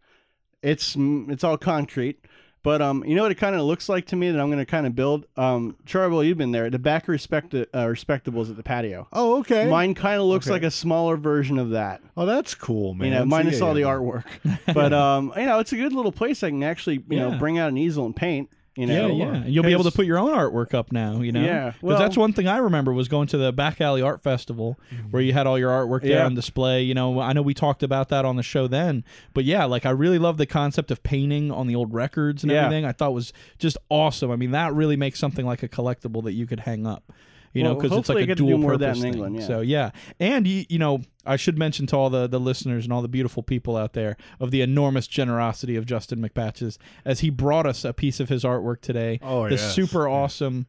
[0.62, 2.20] it's mm, it's all concrete.
[2.68, 4.60] But um, you know what it kind of looks like to me that I'm going
[4.60, 5.26] to kind of build.
[5.38, 6.70] Um, Charboil, you've been there.
[6.70, 9.08] The back respect uh, respectables at the patio.
[9.14, 9.70] Oh, okay.
[9.70, 10.52] Mine kind of looks Okay.
[10.56, 12.02] like a smaller version of that.
[12.18, 13.08] oh, that's cool, man.
[13.08, 14.26] You know, minus yeah, all the artwork.
[14.74, 16.44] But um, you know, it's a good little place.
[16.44, 18.50] I can actually, you know, bring out an easel and paint.
[18.78, 19.36] You yeah, know, yeah.
[19.36, 21.20] And you'll be able to put your own artwork up now.
[21.22, 24.02] You know, Yeah, well- that's one thing I remember was going to the Back Alley
[24.04, 24.78] Art Festival
[25.10, 26.26] where you had all your artwork there Yeah.
[26.26, 26.84] on display.
[26.84, 29.04] You know, I know we talked about that on the show then,
[29.34, 32.52] but yeah, like I really love the concept of painting on the old records and
[32.52, 32.66] Yeah.
[32.66, 32.86] everything.
[32.86, 34.30] I thought was just awesome.
[34.30, 37.12] I mean, that really makes something like a collectible that you could hang up.
[37.54, 39.14] You know, because it's like a dual purpose thing.
[39.14, 39.48] England, yeah.
[39.48, 42.94] So yeah, and you, you know, I should mention to all the the listeners and
[42.94, 47.30] all the beautiful people out there of the enormous generosity of Justin McPatches as he
[47.30, 49.20] brought us a piece of his artwork today.
[49.22, 49.76] Oh, the yes.
[49.76, 50.68] super awesome.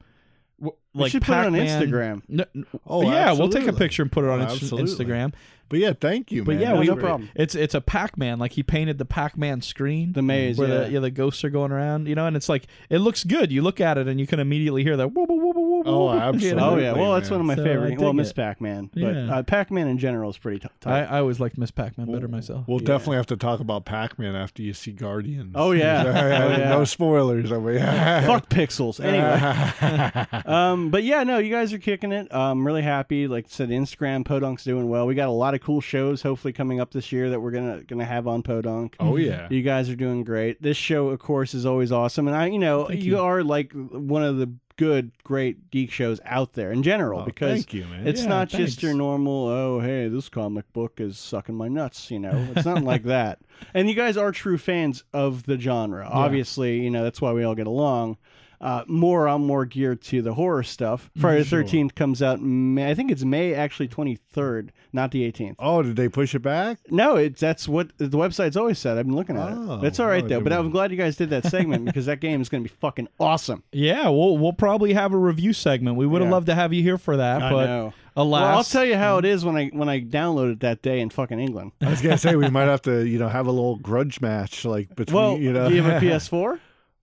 [0.61, 2.23] w- We Like should put it on Pac-Man- Instagram.
[2.29, 3.79] No, n- Oh, yeah, we'll take a absolutely.
[3.79, 5.05] picture and put it on Oh, Inst- absolutely.
[5.07, 5.33] Instagram.
[5.71, 6.61] But yeah, thank you, But man.
[6.63, 7.05] yeah, That's we, no great.
[7.05, 7.29] problem.
[7.35, 8.39] It's it's a Pac-Man.
[8.39, 10.79] Like he painted the Pac-Man screen, The maze, where yeah.
[10.87, 12.09] the yeah the ghosts are going around.
[12.09, 13.53] You know, and it's like it looks good.
[13.53, 15.09] You look at it and you can immediately hear that.
[15.09, 15.57] Whoop, whoop, whoop,
[15.89, 16.59] Oh, whoop, you know?
[16.59, 16.63] absolutely.
[16.63, 17.41] Oh yeah, well that's man.
[17.41, 17.99] one of my So, favorite.
[17.99, 18.37] I Well, Miss it.
[18.37, 19.35] Pac-Man, but Yeah.
[19.39, 21.05] uh, Pac-Man in general is pretty t- I, tight.
[21.05, 22.65] I always liked Miss Pac-Man better myself.
[22.69, 25.53] We'll definitely have to talk about Pac-Man after you see Guardians.
[25.55, 26.03] Oh, yeah.
[26.09, 26.69] Oh, yeah.
[26.71, 27.51] No spoilers.
[27.53, 27.79] I mean,
[28.27, 29.03] Fuck pixels.
[29.03, 32.29] Anyway, um, but yeah, no, you guys are kicking it.
[32.31, 33.27] I'm really happy.
[33.29, 35.07] Like I said, Instagram Podunk's doing well.
[35.07, 37.83] We got a lot of cool shows hopefully coming up this year that we're gonna
[37.83, 38.97] gonna have on Podunk.
[39.01, 39.47] oh yeah.
[39.51, 40.61] You guys are doing great.
[40.63, 43.19] This show, of course, is always awesome, and I, you know, you, you.
[43.21, 47.53] are like one of the good, great geek shows out there in general Oh, because
[47.59, 48.07] thank you, man.
[48.09, 48.71] it's Yeah, not thanks.
[48.73, 49.49] just your normal.
[49.49, 52.11] Oh, hey, this comic book is sucking my nuts.
[52.11, 53.41] You know, it's not like that.
[53.75, 56.09] And you guys are true fans of the genre.
[56.11, 58.17] Obviously, you know that's why we all get along.
[58.61, 61.11] Uh, more, I'm more geared to the horror stuff.
[61.17, 61.49] Friday the.
[61.49, 62.41] Thirteenth comes out.
[62.41, 65.55] May, I think it's May actually 23rd, not the 18th.
[65.61, 66.79] Oh, did they push it back?
[66.91, 68.99] No, it's that's what the website's always said.
[68.99, 69.85] I've been looking at Oh, it.
[69.87, 70.39] It's all right oh, though.
[70.41, 70.67] good But one.
[70.67, 73.07] I'm glad you guys did that segment because that game is going to be fucking
[73.21, 73.63] awesome.
[73.73, 75.97] Yeah, we'll we'll probably have a review segment.
[75.97, 76.35] We would have Yeah.
[76.35, 77.93] loved to have you here for that, I but know.
[78.17, 80.83] alas, Well, I'll tell you how it is when I when I download it that
[80.83, 81.73] day in fucking England.
[81.81, 84.65] I was gonna say we might have to, you know, have a little grudge match
[84.65, 85.69] like between, Well, you know.
[85.69, 86.59] do you have a PS4?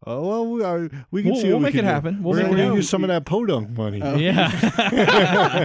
[0.08, 1.48] Oh well, we, are, we can We'll- see.
[1.48, 1.88] we'll what we make can it do.
[1.94, 2.24] happen.
[2.24, 4.00] We'll We're make gonna it use some of that podunk money.
[4.00, 4.50] yeah,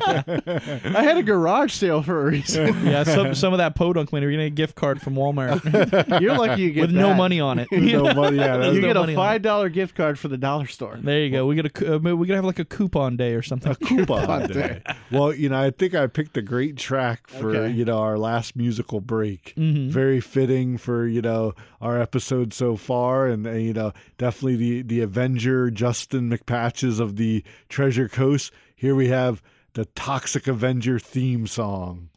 [0.00, 2.84] I had a garage sale for a reason.
[2.86, 3.02] yeah.
[3.04, 4.26] Some some of that podunk money.
[4.26, 7.40] We're gonna get a gift card from Walmart You're lucky you get with no money
[7.40, 7.68] on it.
[7.72, 8.36] no money.
[8.38, 9.28] Yeah, that's You no get a money on it.
[9.28, 10.98] five dollar gift card for the dollar store.
[11.00, 11.46] There you go.
[11.46, 13.72] We get a cou- uh, we could have like a coupon day or something.
[13.72, 14.82] A coupon day.
[15.10, 17.74] Well, you know, I think I picked a great track for Okay.
[17.76, 19.54] you know our last musical break.
[19.56, 19.90] Mhm.
[19.90, 23.92] Very fitting for you know our episode so far, and, uh, you know
[24.30, 28.52] definitely the the Avenger Justin McPatches of the Treasure Coast.
[28.76, 32.10] Here we have the Toxic Avenger theme song.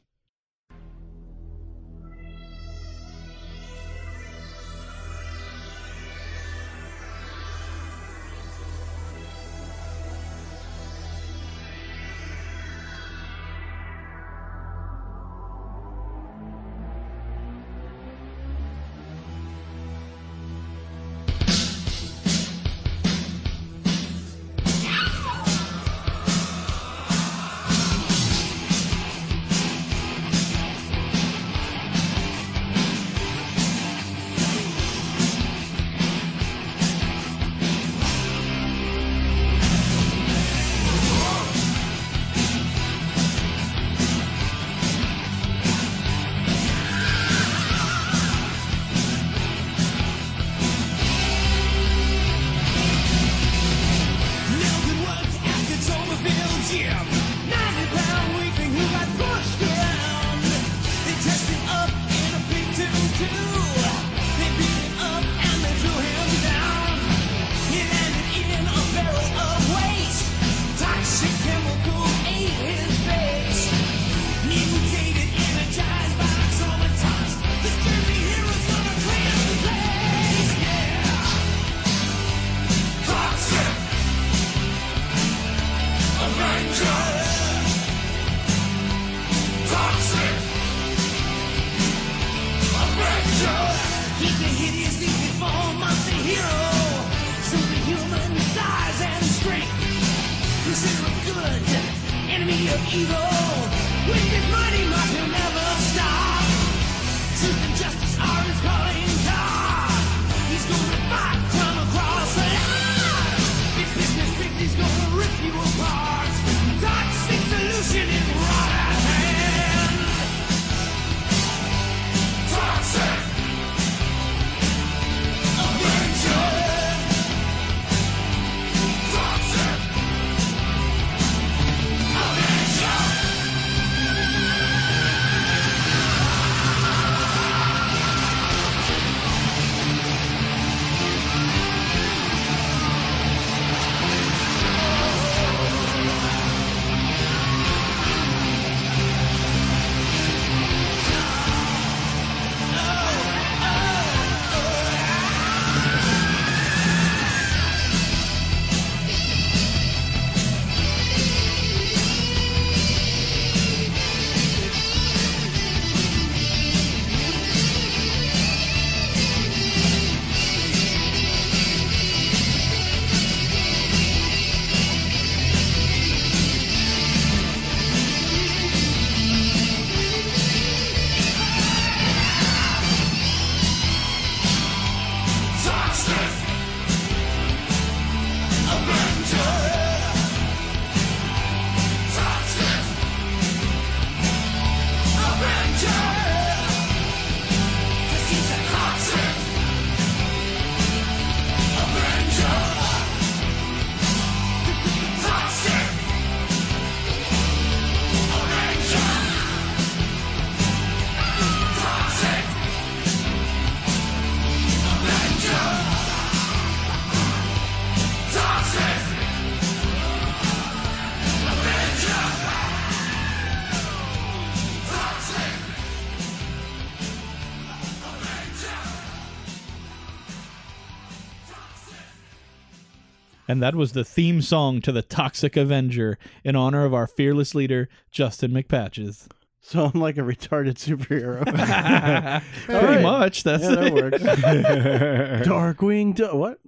[233.54, 237.54] And that was the theme song to the Toxic Avenger in honor of our fearless
[237.54, 239.28] leader, Justin McPatches.
[239.62, 241.46] So I'm like a retarded superhero.
[242.66, 243.02] Pretty right.
[243.04, 243.44] much.
[243.44, 243.94] That's yeah, that it.
[243.94, 244.24] works.
[245.48, 246.16] Darkwing.
[246.16, 246.60] Du- what?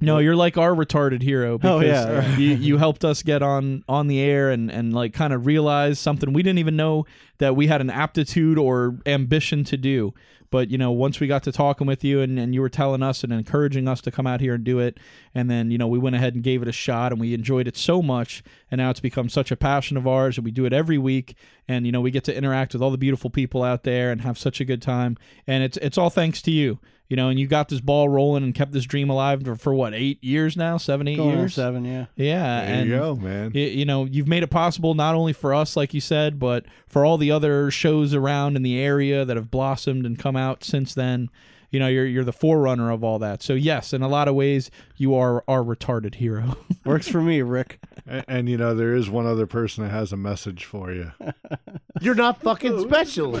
[0.00, 2.36] No, you're like our retarded hero oh, because Oh, yeah.
[2.38, 5.98] you, you helped us get on on the air and and like kind of realize
[5.98, 7.04] something we didn't even know
[7.38, 10.14] that we had an aptitude or ambition to do.
[10.50, 13.02] But you know, once we got to talking with you and, and you were telling
[13.02, 14.98] us and encouraging us to come out here and do it,
[15.34, 17.66] and then you know we went ahead and gave it a shot and we enjoyed
[17.66, 20.64] it so much, and now it's become such a passion of ours, and we do
[20.64, 21.36] it every week,
[21.68, 24.20] and you know we get to interact with all the beautiful people out there and
[24.22, 25.16] have such a good time,
[25.46, 26.78] and it's it's all thanks to you
[27.08, 29.74] you know, and you got this ball rolling and kept this dream alive for, for
[29.74, 32.06] what eight years now, seven, eight Going years, seven, yeah.
[32.16, 33.52] Yeah, There and you go, man.
[33.54, 36.64] y- you know, you've made it possible not only for us, like you said, but
[36.86, 40.64] for all the other shows around in the area that have blossomed and come out
[40.64, 41.30] since then.
[41.70, 43.42] You know, you're you're the forerunner of all that.
[43.42, 46.56] So yes, in a lot of ways, you are our retarded hero.
[46.84, 47.80] Works for me, Rick.
[48.06, 51.12] And, and you know, there is one other person that has a message for you.
[52.00, 53.40] You're not fucking special.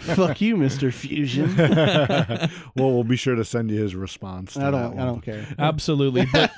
[0.00, 1.54] Fuck you, Mister Fusion.
[1.56, 4.54] well, we'll be sure to send you his response.
[4.54, 4.98] To I don't.
[4.98, 5.46] I don't care.
[5.58, 6.26] Absolutely.
[6.32, 6.50] But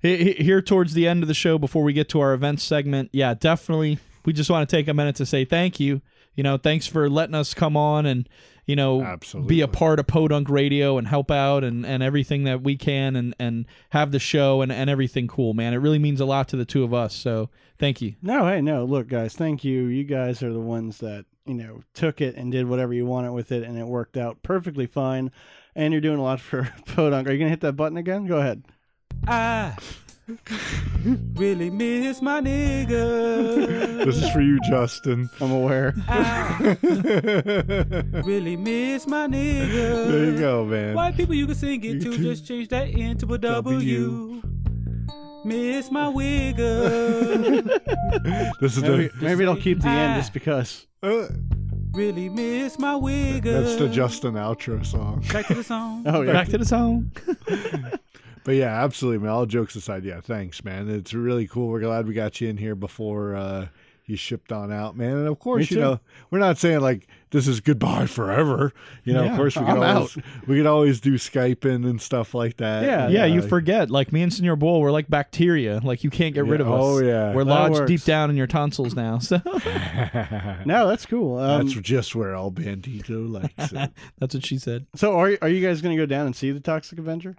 [0.00, 2.62] he- he- here towards the end of the show, before we get to our events
[2.62, 6.02] segment, yeah, definitely, we just want to take a minute to say thank you.
[6.34, 8.28] You know, thanks for letting us come on and
[8.66, 9.48] you know Absolutely.
[9.48, 13.16] be a part of Podunk Radio and help out and, and everything that we can
[13.16, 15.74] and and have the show and and everything cool, man.
[15.74, 17.14] It really means a lot to the two of us.
[17.14, 18.14] So thank you.
[18.22, 18.84] No, hey, no.
[18.84, 19.84] Look, guys, thank you.
[19.84, 23.32] You guys are the ones that you know took it and did whatever you wanted
[23.32, 25.30] with it, and it worked out perfectly fine.
[25.76, 27.28] And you're doing a lot for Podunk.
[27.28, 28.26] Are you gonna hit that button again?
[28.26, 28.64] Go ahead.
[29.26, 29.76] I
[31.34, 34.04] really miss my nigga.
[34.04, 35.28] This is for you, Justin.
[35.40, 35.92] I'm aware.
[36.08, 36.76] I
[38.24, 40.08] really miss my nigga.
[40.08, 40.94] There you go, man.
[40.94, 44.40] White people you can sing it to, just change that into to a W.
[45.44, 47.80] Miss my wigger.
[48.60, 50.16] This is Maybe, the maybe it'll keep the end Ah.
[50.16, 50.86] just because.
[51.02, 51.26] uh,
[51.92, 53.62] really miss my wigger.
[53.62, 55.22] that's the Justin outro song.
[55.32, 56.04] Back to the song.
[56.06, 56.32] Oh yeah.
[56.32, 57.10] Back to the song.
[58.44, 59.30] But yeah, absolutely, man.
[59.30, 60.88] All jokes aside, yeah, thanks, man.
[60.90, 61.68] It's really cool.
[61.68, 63.68] We're glad we got you in here before uh,
[64.04, 65.16] you shipped on out, man.
[65.16, 65.98] And of course, you know,
[66.30, 68.74] we're not saying like this is goodbye forever.
[69.02, 70.16] You know, Yeah, of course, we I'm can always
[70.46, 72.84] we can always do Skyping and stuff like that.
[72.84, 73.90] Yeah, Yeah, you Uh, forget.
[73.90, 75.80] Like me and Senor Bull, we're like bacteria.
[75.82, 76.80] Like you can't get rid Yeah, of us.
[76.82, 77.32] oh, yeah.
[77.34, 77.88] we're That lodged works.
[77.90, 79.20] deep down in your tonsils now.
[79.20, 79.40] So
[80.66, 81.38] No, that's cool.
[81.38, 83.90] Um, That's just where all Bandito likes it.
[84.18, 84.86] that's what she said.
[84.94, 87.36] so are are you guys gonna go down and see the Toxic Avenger?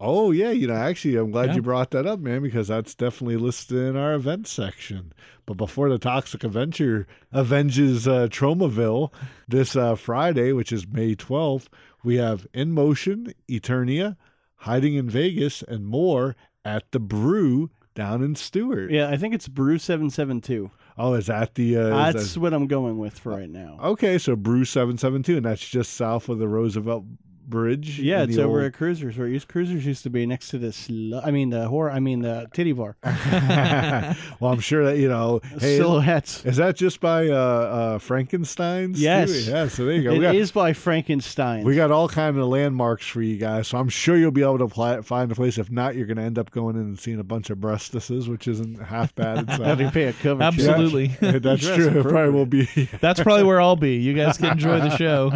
[0.00, 1.54] Oh yeah, you know, actually, I'm glad Yeah.
[1.56, 5.12] you brought that up, man, because that's definitely listed in our event section.
[5.46, 9.12] But before the Toxic Avenger avenges uh, Tromaville
[9.46, 11.66] this uh, Friday, which is May 12th,
[12.02, 14.16] we have In Motion, Eternia,
[14.56, 16.34] Hiding in Vegas, and more
[16.64, 18.90] at the Brew down in Stuart.
[18.90, 20.70] Yeah, I think it's Brew seven seven two.
[20.98, 21.76] Oh, is that the?
[21.76, 23.78] Uh, That's that- what I'm going with for right now.
[23.82, 27.04] okay, so Brew seven seven two, and that's just south of the Roosevelt
[27.48, 27.98] Bridge.
[27.98, 30.88] Yeah, it's over old- at Cruisers where used, Cruisers used to be next to this.
[30.88, 31.90] slu- I mean the horror.
[31.90, 32.96] I mean the titty bar.
[33.02, 35.40] well, I'm sure that you know.
[35.58, 36.44] Hey, Silhouettes.
[36.44, 38.98] Is that just by uh, uh, Frankenstein's?
[38.98, 39.04] too?
[39.04, 39.48] Yes.
[39.48, 39.68] Yeah.
[39.68, 40.12] So there you go.
[40.12, 41.64] It we is by Frankenstein.
[41.64, 43.68] we got all kind of landmarks for you guys.
[43.68, 45.58] So I'm sure you'll be able to pla find a place.
[45.58, 48.28] If not, you're going to end up going in and seeing a bunch of breastises,
[48.28, 49.48] which isn't half bad.
[49.50, 49.94] Have to itself.
[49.94, 50.42] pay a cover.
[50.42, 51.16] Absolutely.
[51.20, 51.88] Yeah, that's true.
[52.00, 52.66] It probably will be.
[53.00, 53.96] That's probably where I'll be.
[53.96, 55.30] You guys can enjoy the show.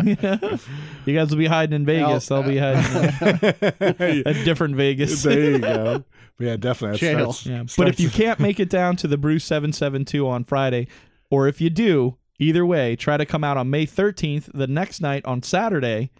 [1.07, 1.96] you guys will be hiding in Vegas.
[2.05, 5.23] I'll be hiding a different Vegas.
[5.25, 6.05] there you go.
[6.39, 6.99] But yeah, definitely.
[6.99, 7.17] That's, Jail.
[7.33, 10.89] that's- Yeah, but if you can't make it down to the Brew 772 on Friday,
[11.31, 15.01] or if you do, either way, try to come out on May 13th, the next
[15.01, 16.11] night on Saturday,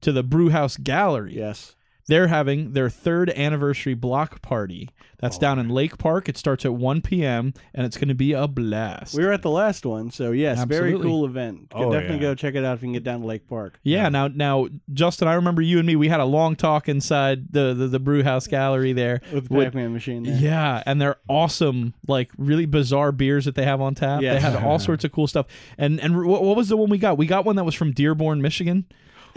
[0.00, 1.34] to the Brew House Gallery.
[1.36, 1.74] Yes.
[2.08, 4.88] They're having their third anniversary block party.
[5.18, 5.40] That's Oh.
[5.40, 6.28] down in Lake Park.
[6.28, 9.14] It starts at 1 p.m., and it's going to be a blast.
[9.16, 11.72] We were at the last one, so yes, very cool event.
[11.72, 12.22] Oh, definitely yeah.
[12.22, 13.80] go check it out if you can get down to Lake Park.
[13.82, 15.96] Yeah, now now Justin, I remember you and me.
[15.96, 19.20] We had a long talk inside the the, the Brew House Gallery there.
[19.32, 20.36] With the Pac-Man machine there.
[20.36, 24.22] Yeah, and they're awesome, like really bizarre beers that they have on tap.
[24.22, 24.36] Yes.
[24.42, 25.46] They had all sorts of cool stuff.
[25.76, 27.18] And and what, what was the one we got?
[27.18, 28.86] We got one that was from Dearborn, Michigan.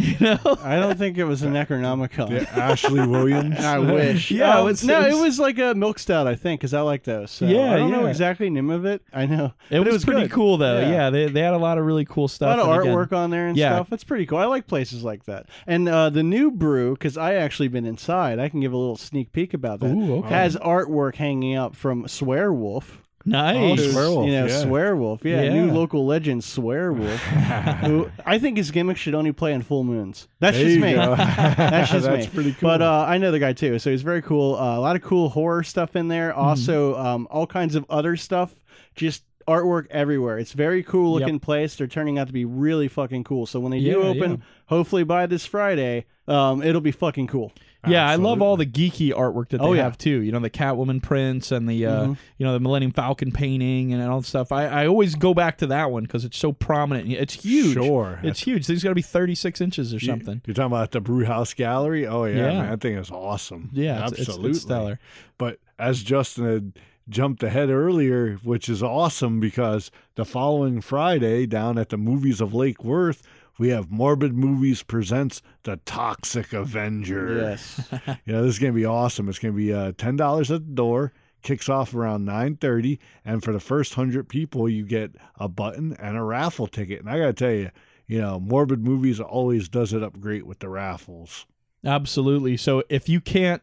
[0.01, 2.31] You know, I don't think it was an Necronomicon.
[2.31, 3.59] Yeah, Ashley Williams.
[3.59, 4.31] I wish.
[4.31, 6.81] Yeah, Um, it's- no, it's- it was like a milk stout, I think, because I
[6.81, 7.29] like those.
[7.31, 9.01] So Yeah, I don't know exactly the name of it.
[9.13, 10.31] I know it, But was, pretty good.
[10.31, 10.79] cool though.
[10.79, 10.89] Yeah.
[10.91, 12.47] Yeah, they they had a lot of really cool stuff.
[12.57, 13.75] A lot of and again- artwork on there and Yeah.
[13.75, 13.93] stuff.
[13.93, 14.37] It's pretty cool.
[14.39, 15.45] I like places like that.
[15.67, 18.97] And uh, the new brew, because I actually been inside, I can give a little
[18.97, 19.91] sneak peek about that.
[19.91, 20.29] Ooh, okay.
[20.29, 22.83] Has artwork hanging up from Swearwolf.
[23.25, 23.79] Nice.
[23.79, 24.63] Oh, Swearwolf, you know, yeah.
[24.63, 25.23] Swearwolf.
[25.23, 25.53] Yeah, Yeah.
[25.53, 27.17] new local legend, Swearwolf.
[27.85, 30.27] who I think his gimmick should only play in full moons.
[30.39, 30.93] That's There just me.
[30.93, 32.31] That's just That's me.
[32.33, 32.69] pretty cool.
[32.69, 34.55] But uh, I know the guy too, so he's very cool.
[34.55, 36.31] Uh, a lot of cool horror stuff in there.
[36.33, 36.39] Hmm.
[36.39, 38.53] Also, um, all kinds of other stuff.
[38.95, 40.37] Just artwork everywhere.
[40.37, 41.25] It's very cool Yep.
[41.27, 41.75] looking place.
[41.75, 43.45] They're turning out to be really fucking cool.
[43.45, 44.37] So when they do Yeah, open, yeah.
[44.67, 47.51] hopefully by this Friday, um, it'll be fucking cool.
[47.87, 49.81] Yeah, I love all the geeky artwork that they Oh, yeah.
[49.81, 50.21] have too.
[50.21, 52.17] You know, the Catwoman prints and the uh, Mhm.
[52.37, 54.51] you know the Millennium Falcon painting and all the stuff.
[54.51, 57.11] I, I always go back to that one because it's so prominent.
[57.11, 57.73] It's huge.
[57.73, 58.19] Sure.
[58.21, 58.67] it's huge.
[58.67, 60.41] Thing's got to be thirty six inches or something.
[60.45, 62.05] You're talking about the Brewhouse Gallery?
[62.05, 62.41] Oh yeah, Yeah.
[62.61, 63.71] man, that thing is awesome.
[63.73, 64.99] Yeah, it's- it's- it's absolutely stellar.
[65.39, 66.73] But as Justin had
[67.11, 72.53] jumped ahead earlier, which is awesome because the following Friday down at the Movies of
[72.53, 73.21] Lake Worth,
[73.59, 77.37] we have Morbid Movies presents The Toxic Avenger.
[77.37, 77.87] Yes.
[78.25, 79.29] Yeah, this is gonna be awesome.
[79.29, 81.13] It's gonna be uh, ten dollars at the door.
[81.43, 85.93] Kicks off around nine thirty, and for the first hundred people, you get a button
[85.99, 87.01] and a raffle ticket.
[87.01, 87.71] And I gotta tell you,
[88.07, 91.45] you know, Morbid Movies always does it up great with the raffles.
[91.83, 92.57] Absolutely.
[92.57, 93.61] So if you can't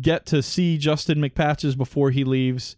[0.00, 2.76] get to see Justin McPatches before he leaves,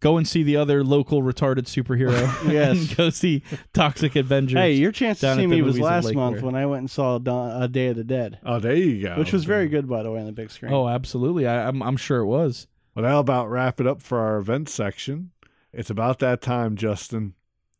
[0.00, 2.12] go and see the other local retarded superhero.
[2.52, 2.76] Yes.
[2.88, 3.42] and go see
[3.72, 4.58] Toxic Avengers.
[4.58, 7.50] hey, your chance to see me was last month when I went and saw Dawn,
[7.62, 9.16] uh, Day of the Dead, Oh, there you go.
[9.16, 10.72] which was very good, by the way, on the big screen.
[10.72, 11.46] Oh, absolutely.
[11.46, 12.66] I, I'm I'm sure it was.
[12.94, 15.30] Well, that'll about wrap it up for our event section.
[15.72, 17.34] It's about that time, Justin.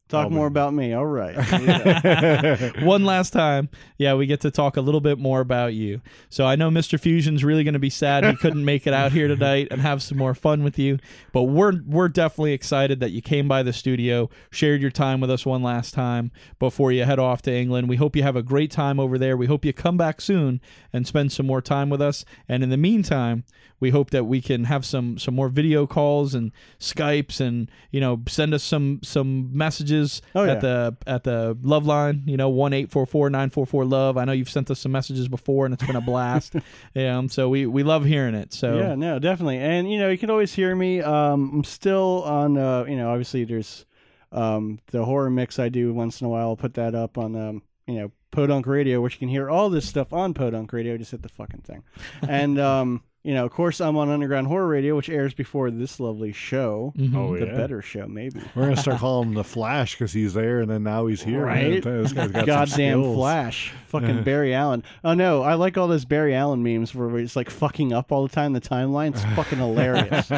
[0.09, 0.95] Talk Oh, more about me.
[0.95, 1.37] All right.
[2.83, 6.01] One last time, yeah, we get to talk a little bit more about you.
[6.31, 6.99] So I know Mr.
[6.99, 10.03] Fusion's really going to be sad he couldn't make it out here tonight and have
[10.03, 10.99] some more fun with you.
[11.33, 15.31] But we're we're definitely excited that you came by the studio, shared your time with
[15.31, 17.89] us one last time before you head off to England.
[17.89, 19.37] We hope you have a great time over there.
[19.37, 20.61] We hope you come back soon
[20.93, 22.25] and spend some more time with us.
[22.49, 23.45] And in the meantime,
[23.81, 28.01] we hope that we can have some some more video calls and Skypes and you
[28.01, 30.53] know send us some some messages Oh, yeah.
[30.53, 32.23] at the at the love line.
[32.27, 34.17] You know one eight four four nine four four love.
[34.17, 36.55] I know you've sent us some messages before and it's been a blast.
[36.97, 38.53] um, so we we love hearing it.
[38.53, 39.59] So Yeah, no, definitely.
[39.59, 41.01] And you know, you can always hear me.
[41.01, 42.59] Um, I'm still on.
[42.59, 43.85] Uh, you know, obviously there's
[44.33, 46.49] um, the horror mix I do once in a while.
[46.49, 49.71] I'll put that up on um, you know Podunk Radio, which you can hear all
[49.71, 50.99] this stuff on Podunk Radio.
[50.99, 51.83] Just hit the fucking thing.
[52.29, 56.01] and um, you know, of course, I'm on Underground Horror Radio, which airs before this
[56.01, 56.95] lovely show.
[56.97, 57.15] Mhm.
[57.15, 57.57] Oh, The yeah.
[57.57, 58.41] better show, maybe.
[58.55, 61.45] We're gonna start calling him the Flash because he's there, and then now he's here.
[61.45, 61.83] Right?
[61.83, 63.15] This guy's got some Goddamn skills.
[63.17, 63.73] Flash.
[63.89, 64.83] Fucking Barry Allen.
[65.05, 68.23] Oh no, I like all those Barry Allen memes where it's like fucking up all
[68.27, 69.09] the time the timeline.
[69.11, 70.31] It's fucking hilarious.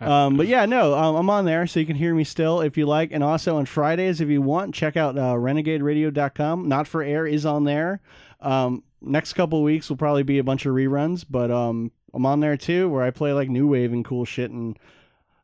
[0.00, 2.76] um, but yeah, no, um, I'm on there so you can hear me still if
[2.76, 3.10] you like.
[3.12, 6.68] And also on Fridays, if you want, check out uh, renegaderadio.com.
[6.68, 8.00] Not for Air is on there.
[8.40, 12.40] Um, next couple weeks will probably be a bunch of reruns, but um, I'm on
[12.40, 14.78] there too, where I play like new wave and cool shit, and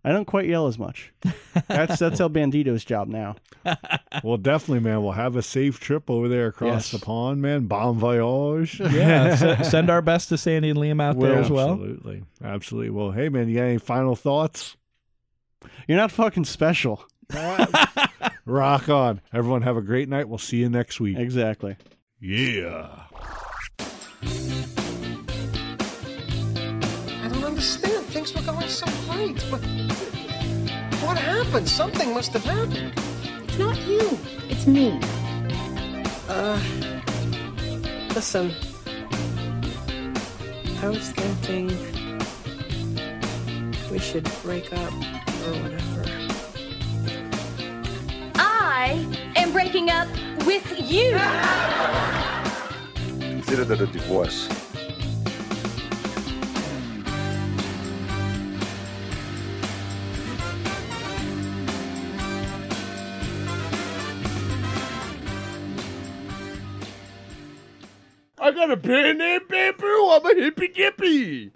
[0.05, 1.13] I don't quite yell as much.
[1.69, 3.37] That's that's El Bandito's job now.
[4.23, 5.03] Well, definitely, man.
[5.03, 7.01] We'll have a safe trip over there across Yes.
[7.01, 7.67] the pond, man.
[7.67, 8.79] Bon voyage.
[8.81, 9.25] Yeah,
[9.59, 11.73] s- send our best to Sandy and Liam out there as well.
[11.73, 12.23] Absolutely.
[12.43, 12.91] Absolutely.
[12.91, 14.77] Well, hey, man, you got any final thoughts?
[15.89, 17.05] You're not fucking special.
[18.47, 19.21] Rock on.
[19.33, 20.29] Everyone have a great night.
[20.29, 21.19] We'll see you next week.
[21.19, 21.77] Exactly.
[22.21, 23.01] Yeah.
[27.65, 28.05] I don't understand.
[28.07, 29.61] Things were going so great, but
[31.03, 31.67] what happened?
[31.67, 32.93] Something must have happened.
[33.45, 34.19] It's not you.
[34.51, 35.01] It's me.
[36.29, 36.61] Uh,
[38.15, 38.53] listen.
[40.83, 41.69] I was thinking
[43.91, 44.93] we should break up
[45.47, 46.05] or whatever.
[48.35, 49.07] I
[49.37, 50.09] am breaking up
[50.45, 51.19] with you.
[53.21, 54.51] Consider that a divorce.
[68.55, 70.11] Got a band name Bamboo.
[70.11, 71.51] I'm a hippy dippy.